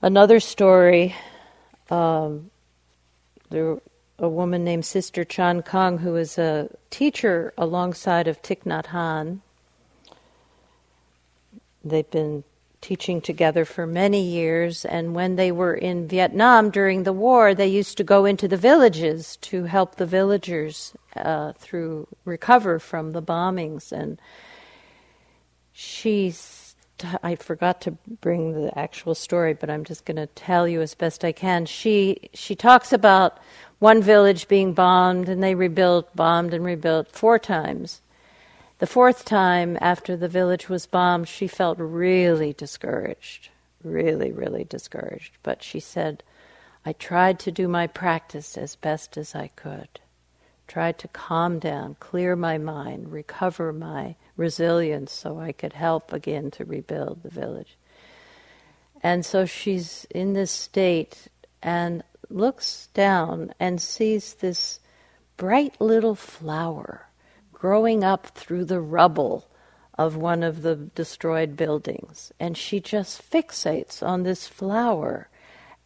Another 0.03 0.41
story 0.41 1.15
um, 1.91 2.51
there, 3.51 3.79
a 4.19 4.29
woman 4.29 4.65
named 4.65 4.85
Sister 4.85 5.23
Chan 5.23 5.63
Khong, 5.63 6.01
who 6.01 6.17
is 6.17 6.39
a 6.39 6.71
teacher 6.91 7.55
alongside 7.57 8.27
of 8.27 8.43
Thich 8.43 8.65
Nhat 8.65 8.87
Hanh. 8.87 9.39
They've 11.85 12.11
been 12.11 12.43
teaching 12.81 13.21
together 13.21 13.65
for 13.65 13.87
many 13.87 14.23
years, 14.23 14.85
and 14.85 15.15
when 15.15 15.37
they 15.37 15.53
were 15.53 15.75
in 15.75 16.09
Vietnam 16.09 16.71
during 16.71 17.03
the 17.03 17.13
war, 17.13 17.55
they 17.55 17.67
used 17.67 17.97
to 17.99 18.05
go 18.05 18.25
into 18.25 18.49
the 18.49 18.57
villages 18.57 19.37
to 19.43 19.65
help 19.65 19.97
the 19.97 20.07
villagers 20.07 20.95
uh, 21.17 21.53
through 21.53 22.09
recover 22.25 22.79
from 22.79 23.13
the 23.13 23.23
bombings. 23.23 23.93
And 23.93 24.21
she's, 25.73 26.75
I 27.23 27.37
forgot 27.37 27.83
to 27.83 27.93
bring 28.21 28.53
the 28.53 28.79
actual 28.79 29.15
story, 29.15 29.53
but 29.53 29.69
I'm 29.69 29.85
just 29.85 30.07
going 30.07 30.17
to 30.17 30.27
tell 30.29 30.67
you 30.67 30.81
as 30.81 30.95
best 30.95 31.25
I 31.25 31.33
can. 31.33 31.67
She 31.67 32.31
she 32.33 32.55
talks 32.55 32.93
about 32.93 33.39
one 33.79 34.03
village 34.03 34.49
being 34.49 34.73
bombed, 34.73 35.29
and 35.29 35.43
they 35.43 35.55
rebuilt, 35.55 36.15
bombed, 36.17 36.55
and 36.55 36.65
rebuilt 36.65 37.11
four 37.13 37.39
times. 37.39 38.01
The 38.81 38.87
fourth 38.87 39.27
time 39.27 39.77
after 39.83 40.17
the 40.17 40.27
village 40.27 40.71
was 40.71 40.87
bombed, 40.87 41.29
she 41.29 41.47
felt 41.47 41.77
really 41.79 42.55
discouraged, 42.55 43.51
really, 43.85 44.33
really 44.33 44.65
discouraged. 44.65 45.37
But 45.43 45.63
she 45.63 45.81
said, 45.81 46.23
I 46.87 46.95
tried 46.95 47.39
to 47.41 47.53
do 47.53 47.69
my 47.69 47.87
practice 47.87 48.57
as 48.57 48.77
best 48.77 49.19
as 49.19 49.35
I 49.35 49.49
could, 49.49 50.01
tried 50.67 50.99
to 51.01 51.09
calm 51.09 51.59
down, 51.59 51.97
clear 52.01 52.35
my 52.35 52.57
mind, 52.57 53.13
recover 53.13 53.71
my 53.71 54.17
resilience 54.39 55.13
so 55.13 55.39
I 55.39 55.53
could 55.53 55.75
help 55.75 56.11
again 56.11 56.51
to 56.53 56.65
rebuild 56.65 57.23
the 57.23 57.29
village. 57.29 57.77
And 59.03 59.27
so 59.27 59.45
she's 59.45 60.07
in 60.09 60.33
this 60.33 60.51
state 60.51 61.29
and 61.63 62.03
looks 62.31 62.89
down 62.95 63.53
and 63.61 63.79
sees 63.79 64.33
this 64.33 64.81
bright 65.37 65.79
little 65.83 66.15
flower 66.15 67.10
growing 67.61 68.03
up 68.03 68.27
through 68.29 68.65
the 68.65 68.81
rubble 68.81 69.47
of 69.99 70.17
one 70.17 70.43
of 70.43 70.63
the 70.63 70.75
destroyed 70.75 71.59
buildings. 71.59 72.33
And 72.41 72.57
she 72.57 72.81
just 72.81 73.31
fixates 73.31 74.03
on 74.03 74.23
this 74.23 74.47
flower. 74.47 75.29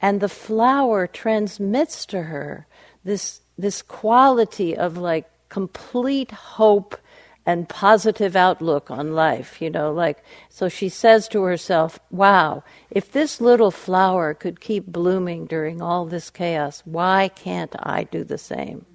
And 0.00 0.20
the 0.20 0.28
flower 0.28 1.08
transmits 1.08 2.06
to 2.06 2.22
her 2.22 2.68
this, 3.02 3.40
this 3.58 3.82
quality 3.82 4.76
of 4.76 4.96
like 4.96 5.28
complete 5.48 6.30
hope 6.30 6.96
and 7.44 7.68
positive 7.68 8.36
outlook 8.36 8.88
on 8.88 9.12
life, 9.12 9.60
you 9.60 9.68
know, 9.68 9.92
like, 9.92 10.22
so 10.48 10.68
she 10.68 10.88
says 10.88 11.26
to 11.28 11.42
herself, 11.42 11.98
wow, 12.10 12.62
if 12.88 13.10
this 13.10 13.40
little 13.40 13.72
flower 13.72 14.32
could 14.32 14.60
keep 14.60 14.86
blooming 14.86 15.44
during 15.44 15.82
all 15.82 16.06
this 16.06 16.30
chaos, 16.30 16.82
why 16.86 17.28
can't 17.28 17.74
I 17.80 18.04
do 18.04 18.22
the 18.22 18.38
same? 18.38 18.86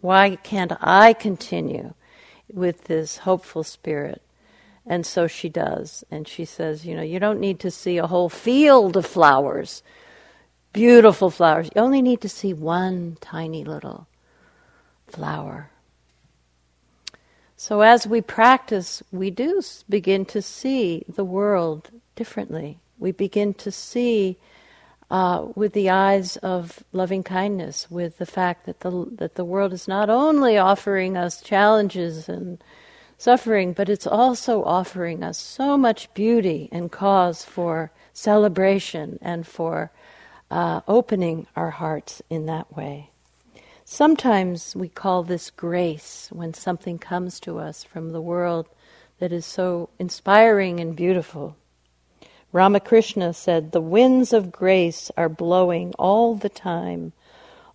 Why 0.00 0.36
can't 0.36 0.72
I 0.80 1.12
continue 1.12 1.92
with 2.52 2.84
this 2.84 3.18
hopeful 3.18 3.64
spirit. 3.64 4.22
And 4.86 5.06
so 5.06 5.26
she 5.26 5.48
does. 5.48 6.04
And 6.10 6.26
she 6.26 6.44
says, 6.44 6.84
you 6.84 6.94
know, 6.96 7.02
you 7.02 7.18
don't 7.18 7.40
need 7.40 7.60
to 7.60 7.70
see 7.70 7.98
a 7.98 8.06
whole 8.06 8.28
field 8.28 8.96
of 8.96 9.06
flowers, 9.06 9.82
beautiful 10.72 11.30
flowers. 11.30 11.70
You 11.74 11.82
only 11.82 12.02
need 12.02 12.20
to 12.22 12.28
see 12.28 12.52
one 12.52 13.16
tiny 13.20 13.64
little 13.64 14.06
flower. 15.06 15.70
So 17.56 17.82
as 17.82 18.06
we 18.08 18.20
practice, 18.20 19.04
we 19.12 19.30
do 19.30 19.62
begin 19.88 20.24
to 20.26 20.42
see 20.42 21.04
the 21.08 21.24
world 21.24 21.90
differently. 22.16 22.78
We 22.98 23.12
begin 23.12 23.54
to 23.54 23.70
see 23.70 24.36
uh, 25.12 25.46
with 25.54 25.74
the 25.74 25.90
eyes 25.90 26.38
of 26.38 26.82
loving 26.90 27.22
kindness, 27.22 27.90
with 27.90 28.16
the 28.16 28.24
fact 28.24 28.64
that 28.64 28.80
the 28.80 29.06
that 29.12 29.34
the 29.34 29.44
world 29.44 29.74
is 29.74 29.86
not 29.86 30.08
only 30.08 30.56
offering 30.56 31.18
us 31.18 31.42
challenges 31.42 32.30
and 32.30 32.64
suffering, 33.18 33.74
but 33.74 33.90
it's 33.90 34.06
also 34.06 34.64
offering 34.64 35.22
us 35.22 35.36
so 35.36 35.76
much 35.76 36.12
beauty 36.14 36.70
and 36.72 36.90
cause 36.90 37.44
for 37.44 37.92
celebration 38.14 39.18
and 39.20 39.46
for 39.46 39.92
uh, 40.50 40.80
opening 40.88 41.46
our 41.56 41.70
hearts 41.70 42.22
in 42.30 42.46
that 42.46 42.74
way. 42.74 43.10
Sometimes 43.84 44.74
we 44.74 44.88
call 44.88 45.22
this 45.22 45.50
grace 45.50 46.30
when 46.32 46.54
something 46.54 46.98
comes 46.98 47.38
to 47.40 47.58
us 47.58 47.84
from 47.84 48.12
the 48.12 48.22
world 48.22 48.66
that 49.18 49.30
is 49.30 49.44
so 49.44 49.90
inspiring 49.98 50.80
and 50.80 50.96
beautiful. 50.96 51.54
Ramakrishna 52.52 53.32
said, 53.32 53.72
The 53.72 53.80
winds 53.80 54.32
of 54.32 54.52
grace 54.52 55.10
are 55.16 55.28
blowing 55.28 55.94
all 55.98 56.34
the 56.34 56.50
time. 56.50 57.12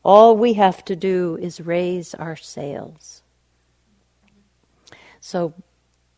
All 0.05 0.37
we 0.37 0.53
have 0.53 0.85
to 0.85 0.95
do 0.95 1.37
is 1.41 1.59
raise 1.59 2.13
our 2.13 2.35
sails. 2.35 3.23
So, 5.19 5.53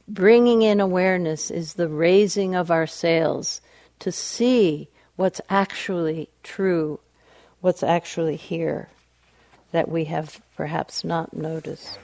bringing 0.08 0.62
in 0.62 0.80
awareness 0.80 1.50
is 1.50 1.74
the 1.74 1.88
raising 1.88 2.54
of 2.54 2.70
our 2.70 2.86
sails 2.86 3.62
to 4.00 4.12
see 4.12 4.90
what's 5.16 5.42
actually 5.50 6.30
true, 6.44 7.00
what's 7.62 7.82
actually 7.82 8.36
here 8.36 8.90
that 9.72 9.90
we 9.90 10.06
have 10.06 10.42
perhaps 10.56 11.04
not 11.04 11.34
noticed. 11.34 12.00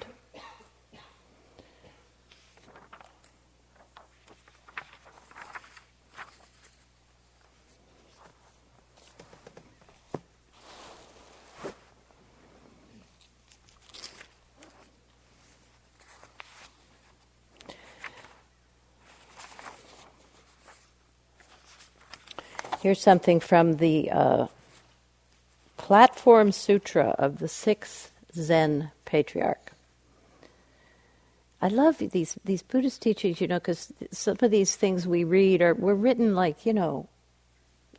Here's 22.86 23.02
something 23.02 23.40
from 23.40 23.78
the 23.78 24.12
uh, 24.12 24.46
Platform 25.76 26.52
Sutra 26.52 27.16
of 27.18 27.40
the 27.40 27.48
sixth 27.48 28.12
Zen 28.36 28.92
patriarch. 29.06 29.72
I 31.64 31.70
love 31.70 31.98
these 31.98 32.38
these 32.46 32.62
Buddhist 32.62 33.02
teachings, 33.02 33.42
you 33.42 33.48
know, 33.48 33.58
because 33.58 33.92
some 34.12 34.38
of 34.40 34.52
these 34.52 34.76
things 34.76 35.08
we 35.08 35.24
read 35.24 35.64
are 35.64 35.74
were 35.74 35.96
written 35.96 36.36
like 36.36 36.64
you 36.64 36.74
know, 36.74 37.10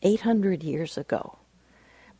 eight 0.03 0.21
hundred 0.21 0.63
years 0.63 0.97
ago, 0.97 1.37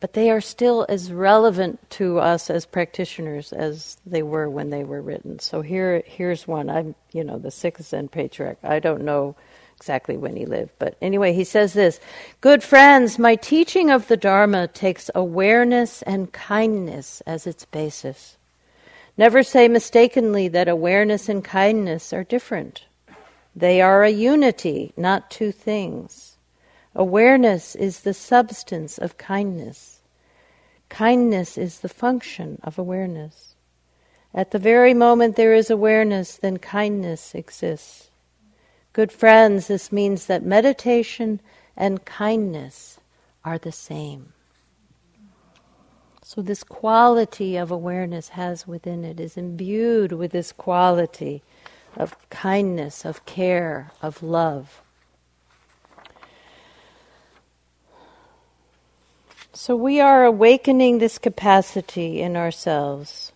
but 0.01 0.11
they 0.11 0.29
are 0.29 0.41
still 0.41 0.85
as 0.89 1.09
relevant 1.09 1.89
to 1.91 2.19
us 2.19 2.49
as 2.49 2.65
practitioners 2.65 3.53
as 3.53 3.95
they 4.05 4.23
were 4.23 4.49
when 4.49 4.71
they 4.71 4.83
were 4.83 5.01
written. 5.01 5.39
So 5.39 5.61
here 5.61 6.03
here's 6.05 6.45
one. 6.45 6.69
I'm 6.69 6.95
you 7.13 7.23
know 7.23 7.39
the 7.39 7.49
sixth 7.49 7.85
Zen 7.85 8.09
patriarch. 8.09 8.57
I 8.61 8.79
don't 8.79 9.05
know 9.05 9.37
exactly 9.77 10.17
when 10.17 10.35
he 10.35 10.45
lived. 10.45 10.71
But 10.79 10.97
anyway, 11.01 11.33
he 11.33 11.43
says 11.43 11.73
this 11.73 11.99
Good 12.41 12.63
friends, 12.63 13.17
my 13.17 13.35
teaching 13.35 13.89
of 13.89 14.07
the 14.07 14.17
Dharma 14.17 14.67
takes 14.67 15.09
awareness 15.15 16.01
and 16.01 16.33
kindness 16.33 17.21
as 17.25 17.47
its 17.47 17.65
basis. 17.65 18.37
Never 19.17 19.41
say 19.41 19.67
mistakenly 19.67 20.47
that 20.49 20.67
awareness 20.67 21.29
and 21.29 21.43
kindness 21.43 22.13
are 22.13 22.23
different. 22.23 22.85
They 23.55 23.81
are 23.81 24.03
a 24.03 24.09
unity, 24.09 24.93
not 24.95 25.31
two 25.31 25.51
things. 25.51 26.37
Awareness 26.93 27.75
is 27.75 28.01
the 28.01 28.13
substance 28.13 28.97
of 28.97 29.17
kindness. 29.17 30.01
Kindness 30.89 31.57
is 31.57 31.79
the 31.79 31.89
function 31.89 32.59
of 32.63 32.77
awareness. 32.77 33.55
At 34.33 34.51
the 34.51 34.59
very 34.59 34.93
moment 34.93 35.35
there 35.35 35.53
is 35.53 35.69
awareness, 35.69 36.35
then 36.37 36.57
kindness 36.57 37.33
exists. 37.33 38.09
Good 38.97 39.11
friends, 39.11 39.67
this 39.67 39.91
means 39.91 40.25
that 40.25 40.41
meditation 40.41 41.39
and 41.75 42.03
kindness 42.03 42.99
are 43.45 43.59
the 43.59 43.71
same. 43.71 44.33
So, 46.23 46.41
this 46.41 46.63
quality 46.63 47.57
of 47.57 47.69
awareness 47.69 48.29
has 48.29 48.65
within 48.65 49.05
it, 49.05 49.19
is 49.19 49.37
imbued 49.37 50.13
with 50.13 50.31
this 50.31 50.51
quality 50.51 51.43
of 51.95 52.17
kindness, 52.31 53.05
of 53.05 53.23
care, 53.27 53.91
of 54.01 54.23
love. 54.23 54.81
So, 59.53 59.75
we 59.75 59.99
are 59.99 60.25
awakening 60.25 60.97
this 60.97 61.19
capacity 61.19 62.19
in 62.19 62.35
ourselves 62.35 63.31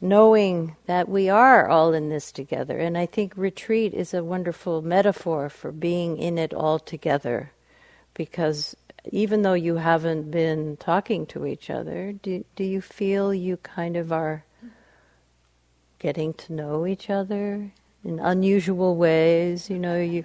knowing 0.00 0.76
that 0.86 1.08
we 1.08 1.28
are 1.28 1.68
all 1.68 1.92
in 1.92 2.08
this 2.08 2.32
together. 2.32 2.78
And 2.78 2.96
I 2.96 3.06
think 3.06 3.32
retreat 3.36 3.92
is 3.92 4.14
a 4.14 4.24
wonderful 4.24 4.82
metaphor 4.82 5.48
for 5.48 5.72
being 5.72 6.18
in 6.18 6.38
it 6.38 6.54
all 6.54 6.78
together. 6.78 7.52
Because 8.14 8.76
even 9.10 9.42
though 9.42 9.54
you 9.54 9.76
haven't 9.76 10.30
been 10.30 10.76
talking 10.78 11.26
to 11.26 11.46
each 11.46 11.70
other, 11.70 12.12
do, 12.12 12.44
do 12.56 12.64
you 12.64 12.80
feel 12.80 13.32
you 13.32 13.56
kind 13.58 13.96
of 13.96 14.12
are 14.12 14.44
getting 15.98 16.32
to 16.32 16.52
know 16.52 16.86
each 16.86 17.10
other 17.10 17.72
in 18.04 18.18
unusual 18.18 18.96
ways? 18.96 19.70
You 19.70 19.78
know, 19.78 20.00
you 20.00 20.24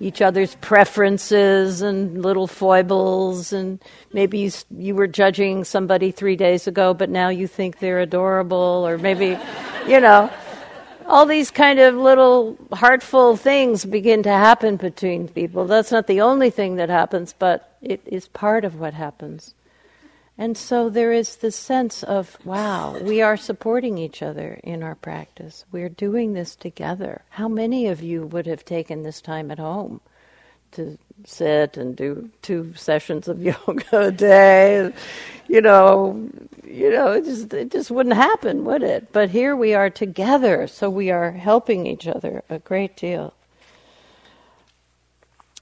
each 0.00 0.20
other's 0.20 0.54
preferences 0.56 1.80
and 1.80 2.22
little 2.22 2.46
foibles 2.46 3.52
and 3.52 3.82
maybe 4.12 4.38
you, 4.38 4.50
you 4.76 4.94
were 4.94 5.06
judging 5.06 5.64
somebody 5.64 6.10
three 6.10 6.36
days 6.36 6.66
ago 6.66 6.92
but 6.94 7.08
now 7.08 7.28
you 7.28 7.46
think 7.46 7.78
they're 7.78 8.00
adorable 8.00 8.84
or 8.86 8.98
maybe 8.98 9.38
you 9.88 10.00
know 10.00 10.30
all 11.06 11.26
these 11.26 11.50
kind 11.50 11.78
of 11.78 11.94
little 11.94 12.56
heartful 12.72 13.36
things 13.36 13.84
begin 13.84 14.22
to 14.22 14.30
happen 14.30 14.76
between 14.76 15.28
people 15.28 15.64
that's 15.66 15.92
not 15.92 16.06
the 16.06 16.20
only 16.20 16.50
thing 16.50 16.76
that 16.76 16.88
happens 16.88 17.34
but 17.38 17.76
it 17.80 18.00
is 18.04 18.28
part 18.28 18.64
of 18.64 18.80
what 18.80 18.94
happens 18.94 19.54
and 20.36 20.58
so 20.58 20.90
there 20.90 21.12
is 21.12 21.36
this 21.36 21.54
sense 21.54 22.02
of, 22.02 22.36
wow, 22.44 22.98
we 22.98 23.22
are 23.22 23.36
supporting 23.36 23.98
each 23.98 24.20
other 24.20 24.58
in 24.64 24.82
our 24.82 24.96
practice. 24.96 25.64
We're 25.70 25.88
doing 25.88 26.32
this 26.32 26.56
together. 26.56 27.22
How 27.30 27.46
many 27.46 27.86
of 27.86 28.02
you 28.02 28.26
would 28.26 28.46
have 28.46 28.64
taken 28.64 29.04
this 29.04 29.20
time 29.20 29.52
at 29.52 29.60
home 29.60 30.00
to 30.72 30.98
sit 31.24 31.76
and 31.76 31.94
do 31.94 32.30
two 32.42 32.74
sessions 32.74 33.28
of 33.28 33.40
yoga 33.42 34.06
a 34.06 34.10
day? 34.10 34.92
You 35.46 35.60
know, 35.60 36.28
you 36.64 36.90
know, 36.90 37.12
it 37.12 37.24
just 37.24 37.54
it 37.54 37.70
just 37.70 37.92
wouldn't 37.92 38.16
happen, 38.16 38.64
would 38.64 38.82
it? 38.82 39.12
But 39.12 39.30
here 39.30 39.54
we 39.54 39.72
are 39.74 39.90
together, 39.90 40.66
so 40.66 40.90
we 40.90 41.12
are 41.12 41.30
helping 41.30 41.86
each 41.86 42.08
other 42.08 42.42
a 42.48 42.58
great 42.58 42.96
deal. 42.96 43.34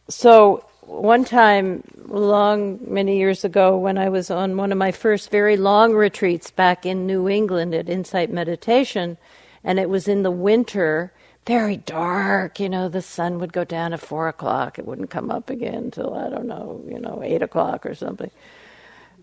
So 0.09 0.65
one 0.83 1.25
time, 1.25 1.83
long, 2.07 2.79
many 2.83 3.19
years 3.19 3.45
ago, 3.45 3.77
when 3.77 3.97
I 3.97 4.09
was 4.09 4.31
on 4.31 4.57
one 4.57 4.73
of 4.73 4.79
my 4.79 4.93
first 4.93 5.31
very 5.31 5.57
long 5.57 5.95
retreats 5.95 6.51
back 6.51 6.85
in 6.85 7.07
New 7.07 7.29
England 7.29 7.75
at 7.75 7.89
Insight 7.89 8.31
Meditation, 8.31 9.17
and 9.65 9.79
it 9.79 9.89
was 9.89 10.09
in 10.09 10.23
the 10.23 10.31
winter, 10.31 11.13
very 11.47 11.77
dark, 11.77 12.61
you 12.61 12.69
know, 12.69 12.89
the 12.89 13.03
sun 13.03 13.39
would 13.39 13.53
go 13.53 13.65
down 13.65 13.93
at 13.93 14.01
four 14.01 14.29
o'clock. 14.29 14.79
It 14.79 14.87
wouldn't 14.87 15.11
come 15.11 15.31
up 15.31 15.51
again 15.51 15.75
until, 15.75 16.15
I 16.15 16.29
don't 16.29 16.47
know, 16.47 16.83
you 16.89 16.99
know, 16.99 17.21
eight 17.23 17.43
o'clock 17.43 17.87
or 17.87 17.95
something. 17.95 18.31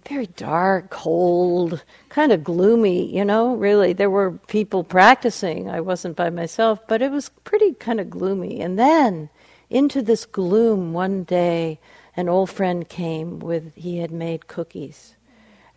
Very 0.07 0.27
dark, 0.27 0.89
cold, 0.89 1.83
kind 2.07 2.31
of 2.31 2.43
gloomy, 2.43 3.13
you 3.13 3.25
know, 3.25 3.55
really. 3.55 3.93
There 3.93 4.09
were 4.09 4.31
people 4.47 4.83
practicing. 4.83 5.69
I 5.69 5.81
wasn't 5.81 6.15
by 6.15 6.29
myself, 6.29 6.79
but 6.87 7.01
it 7.01 7.11
was 7.11 7.29
pretty 7.43 7.73
kind 7.73 7.99
of 7.99 8.09
gloomy. 8.09 8.61
And 8.61 8.79
then, 8.79 9.29
into 9.69 10.01
this 10.01 10.25
gloom 10.25 10.93
one 10.93 11.23
day 11.23 11.79
an 12.15 12.27
old 12.27 12.49
friend 12.49 12.87
came 12.89 13.39
with 13.39 13.73
he 13.75 13.99
had 13.99 14.11
made 14.11 14.47
cookies. 14.47 15.15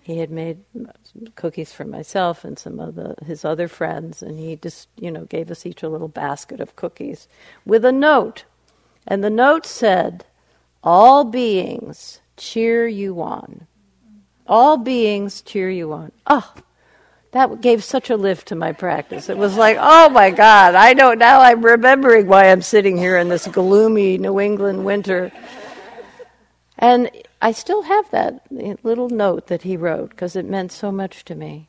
He 0.00 0.18
had 0.18 0.30
made 0.30 0.58
cookies 1.36 1.72
for 1.72 1.84
myself 1.84 2.44
and 2.44 2.58
some 2.58 2.80
of 2.80 2.96
the, 2.96 3.14
his 3.24 3.44
other 3.44 3.68
friends 3.68 4.22
and 4.22 4.38
he 4.38 4.56
just 4.56 4.88
you 4.96 5.10
know 5.10 5.24
gave 5.24 5.50
us 5.50 5.64
each 5.64 5.82
a 5.82 5.88
little 5.88 6.08
basket 6.08 6.60
of 6.60 6.76
cookies 6.76 7.28
with 7.64 7.84
a 7.84 7.92
note. 7.92 8.44
And 9.06 9.22
the 9.22 9.30
note 9.30 9.66
said 9.66 10.24
all 10.82 11.24
beings 11.24 12.20
cheer 12.36 12.88
you 12.88 13.22
on. 13.22 13.66
All 14.46 14.76
beings 14.76 15.42
cheer 15.42 15.70
you 15.70 15.92
on. 15.92 16.12
Oh 16.26 16.54
that 17.32 17.62
gave 17.62 17.82
such 17.82 18.10
a 18.10 18.16
lift 18.16 18.48
to 18.48 18.54
my 18.54 18.72
practice. 18.72 19.30
It 19.30 19.38
was 19.38 19.56
like, 19.56 19.78
oh 19.80 20.10
my 20.10 20.30
God, 20.30 20.74
I 20.74 20.92
know 20.92 21.14
now 21.14 21.40
I'm 21.40 21.64
remembering 21.64 22.26
why 22.26 22.50
I'm 22.50 22.62
sitting 22.62 22.96
here 22.96 23.16
in 23.16 23.30
this 23.30 23.46
gloomy 23.46 24.18
New 24.18 24.38
England 24.38 24.84
winter. 24.84 25.32
And 26.78 27.10
I 27.40 27.52
still 27.52 27.82
have 27.82 28.10
that 28.10 28.44
little 28.50 29.08
note 29.08 29.46
that 29.46 29.62
he 29.62 29.78
wrote 29.78 30.10
because 30.10 30.36
it 30.36 30.44
meant 30.44 30.72
so 30.72 30.92
much 30.92 31.24
to 31.24 31.34
me. 31.34 31.68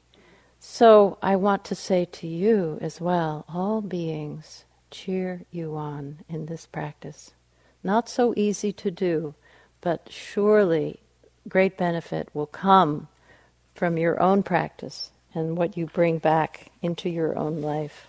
So 0.59 1.17
I 1.21 1.37
want 1.37 1.63
to 1.65 1.75
say 1.75 2.05
to 2.05 2.27
you 2.27 2.77
as 2.81 2.99
well 2.99 3.45
all 3.47 3.81
beings 3.81 4.65
cheer 4.91 5.45
you 5.49 5.75
on 5.77 6.19
in 6.27 6.45
this 6.45 6.65
practice. 6.65 7.31
Not 7.83 8.09
so 8.09 8.33
easy 8.35 8.73
to 8.73 8.91
do, 8.91 9.33
but 9.79 10.09
surely 10.09 10.99
great 11.47 11.77
benefit 11.77 12.29
will 12.33 12.47
come 12.47 13.07
from 13.75 13.97
your 13.97 14.21
own 14.21 14.43
practice 14.43 15.11
and 15.33 15.57
what 15.57 15.77
you 15.77 15.85
bring 15.87 16.17
back 16.17 16.71
into 16.81 17.09
your 17.09 17.37
own 17.37 17.61
life. 17.61 18.07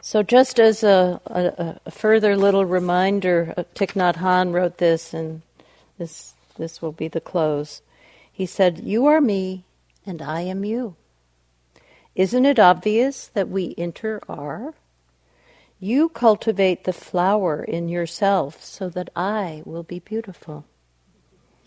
So, 0.00 0.22
just 0.22 0.58
as 0.58 0.82
a, 0.82 1.20
a, 1.26 1.78
a 1.86 1.90
further 1.90 2.36
little 2.36 2.64
reminder, 2.64 3.54
uh, 3.56 3.62
Thich 3.74 3.94
Nhat 3.94 4.52
wrote 4.52 4.78
this, 4.78 5.14
and 5.14 5.42
this, 5.96 6.34
this 6.56 6.82
will 6.82 6.90
be 6.90 7.06
the 7.06 7.20
close. 7.20 7.82
He 8.32 8.44
said, 8.44 8.80
You 8.80 9.06
are 9.06 9.20
me, 9.20 9.64
and 10.04 10.20
I 10.20 10.40
am 10.40 10.64
you. 10.64 10.96
Isn't 12.16 12.46
it 12.46 12.58
obvious 12.58 13.28
that 13.28 13.48
we 13.48 13.74
inter 13.78 14.20
are? 14.28 14.74
You 15.78 16.08
cultivate 16.08 16.84
the 16.84 16.92
flower 16.92 17.62
in 17.62 17.88
yourself 17.88 18.62
so 18.62 18.88
that 18.90 19.10
I 19.16 19.62
will 19.64 19.82
be 19.82 19.98
beautiful. 19.98 20.64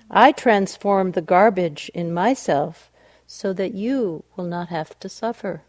I 0.09 0.31
transform 0.31 1.11
the 1.11 1.21
garbage 1.21 1.89
in 1.93 2.13
myself 2.13 2.91
so 3.27 3.53
that 3.53 3.73
you 3.73 4.23
will 4.35 4.45
not 4.45 4.69
have 4.69 4.99
to 4.99 5.09
suffer. 5.09 5.63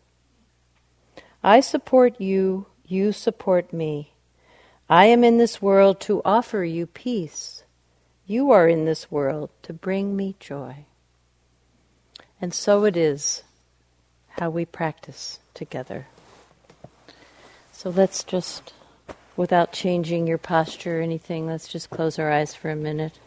I 1.43 1.61
support 1.61 2.21
you, 2.21 2.67
you 2.87 3.13
support 3.13 3.73
me. 3.73 4.13
I 4.89 5.07
am 5.07 5.25
in 5.25 5.39
this 5.39 5.61
world 5.61 6.01
to 6.03 6.23
offer 6.25 6.65
you 6.65 6.87
peace. 6.87 7.65
You 8.27 8.51
are 8.51 8.69
in 8.69 8.85
this 8.85 9.11
world 9.11 9.51
to 9.63 9.73
bring 9.73 10.17
me 10.17 10.37
joy. 10.41 10.87
And 12.41 12.53
so 12.53 12.85
it 12.85 12.97
is 12.97 13.43
how 14.31 14.51
we 14.51 14.65
practice 14.65 15.39
together. 15.55 16.07
So 17.73 17.91
let's 17.91 18.25
just, 18.25 18.73
without 19.37 19.73
changing 19.73 20.27
your 20.27 20.39
posture 20.39 20.99
or 20.99 21.03
anything, 21.03 21.47
let's 21.47 21.69
just 21.69 21.91
close 21.91 22.19
our 22.19 22.31
eyes 22.31 22.55
for 22.55 22.71
a 22.71 22.77
minute. 22.77 23.19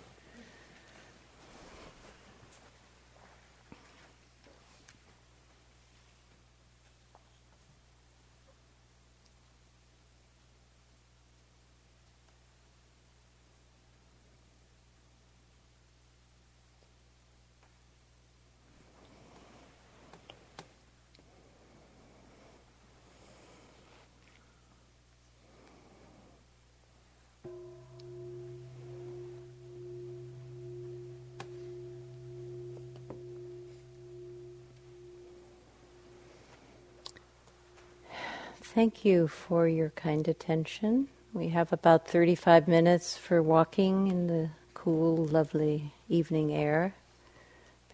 Thank 38.79 39.03
you 39.03 39.27
for 39.27 39.67
your 39.67 39.89
kind 39.89 40.25
attention. 40.25 41.09
We 41.33 41.49
have 41.49 41.73
about 41.73 42.07
35 42.07 42.65
minutes 42.69 43.17
for 43.17 43.43
walking 43.43 44.07
in 44.07 44.27
the 44.27 44.51
cool, 44.73 45.17
lovely 45.17 45.91
evening 46.07 46.53
air 46.53 46.93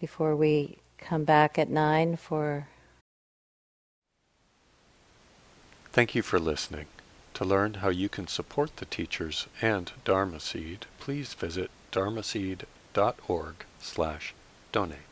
before 0.00 0.36
we 0.36 0.78
come 0.96 1.24
back 1.24 1.58
at 1.58 1.68
9 1.68 2.14
for. 2.14 2.68
Thank 5.90 6.14
you 6.14 6.22
for 6.22 6.38
listening. 6.38 6.86
To 7.34 7.44
learn 7.44 7.74
how 7.82 7.88
you 7.88 8.08
can 8.08 8.28
support 8.28 8.76
the 8.76 8.84
teachers 8.84 9.48
and 9.60 9.90
Dharma 10.04 10.38
Seed, 10.38 10.86
please 11.00 11.34
visit 11.34 11.72
dharmaseed.org 11.90 13.54
slash 13.80 14.34
donate. 14.70 15.05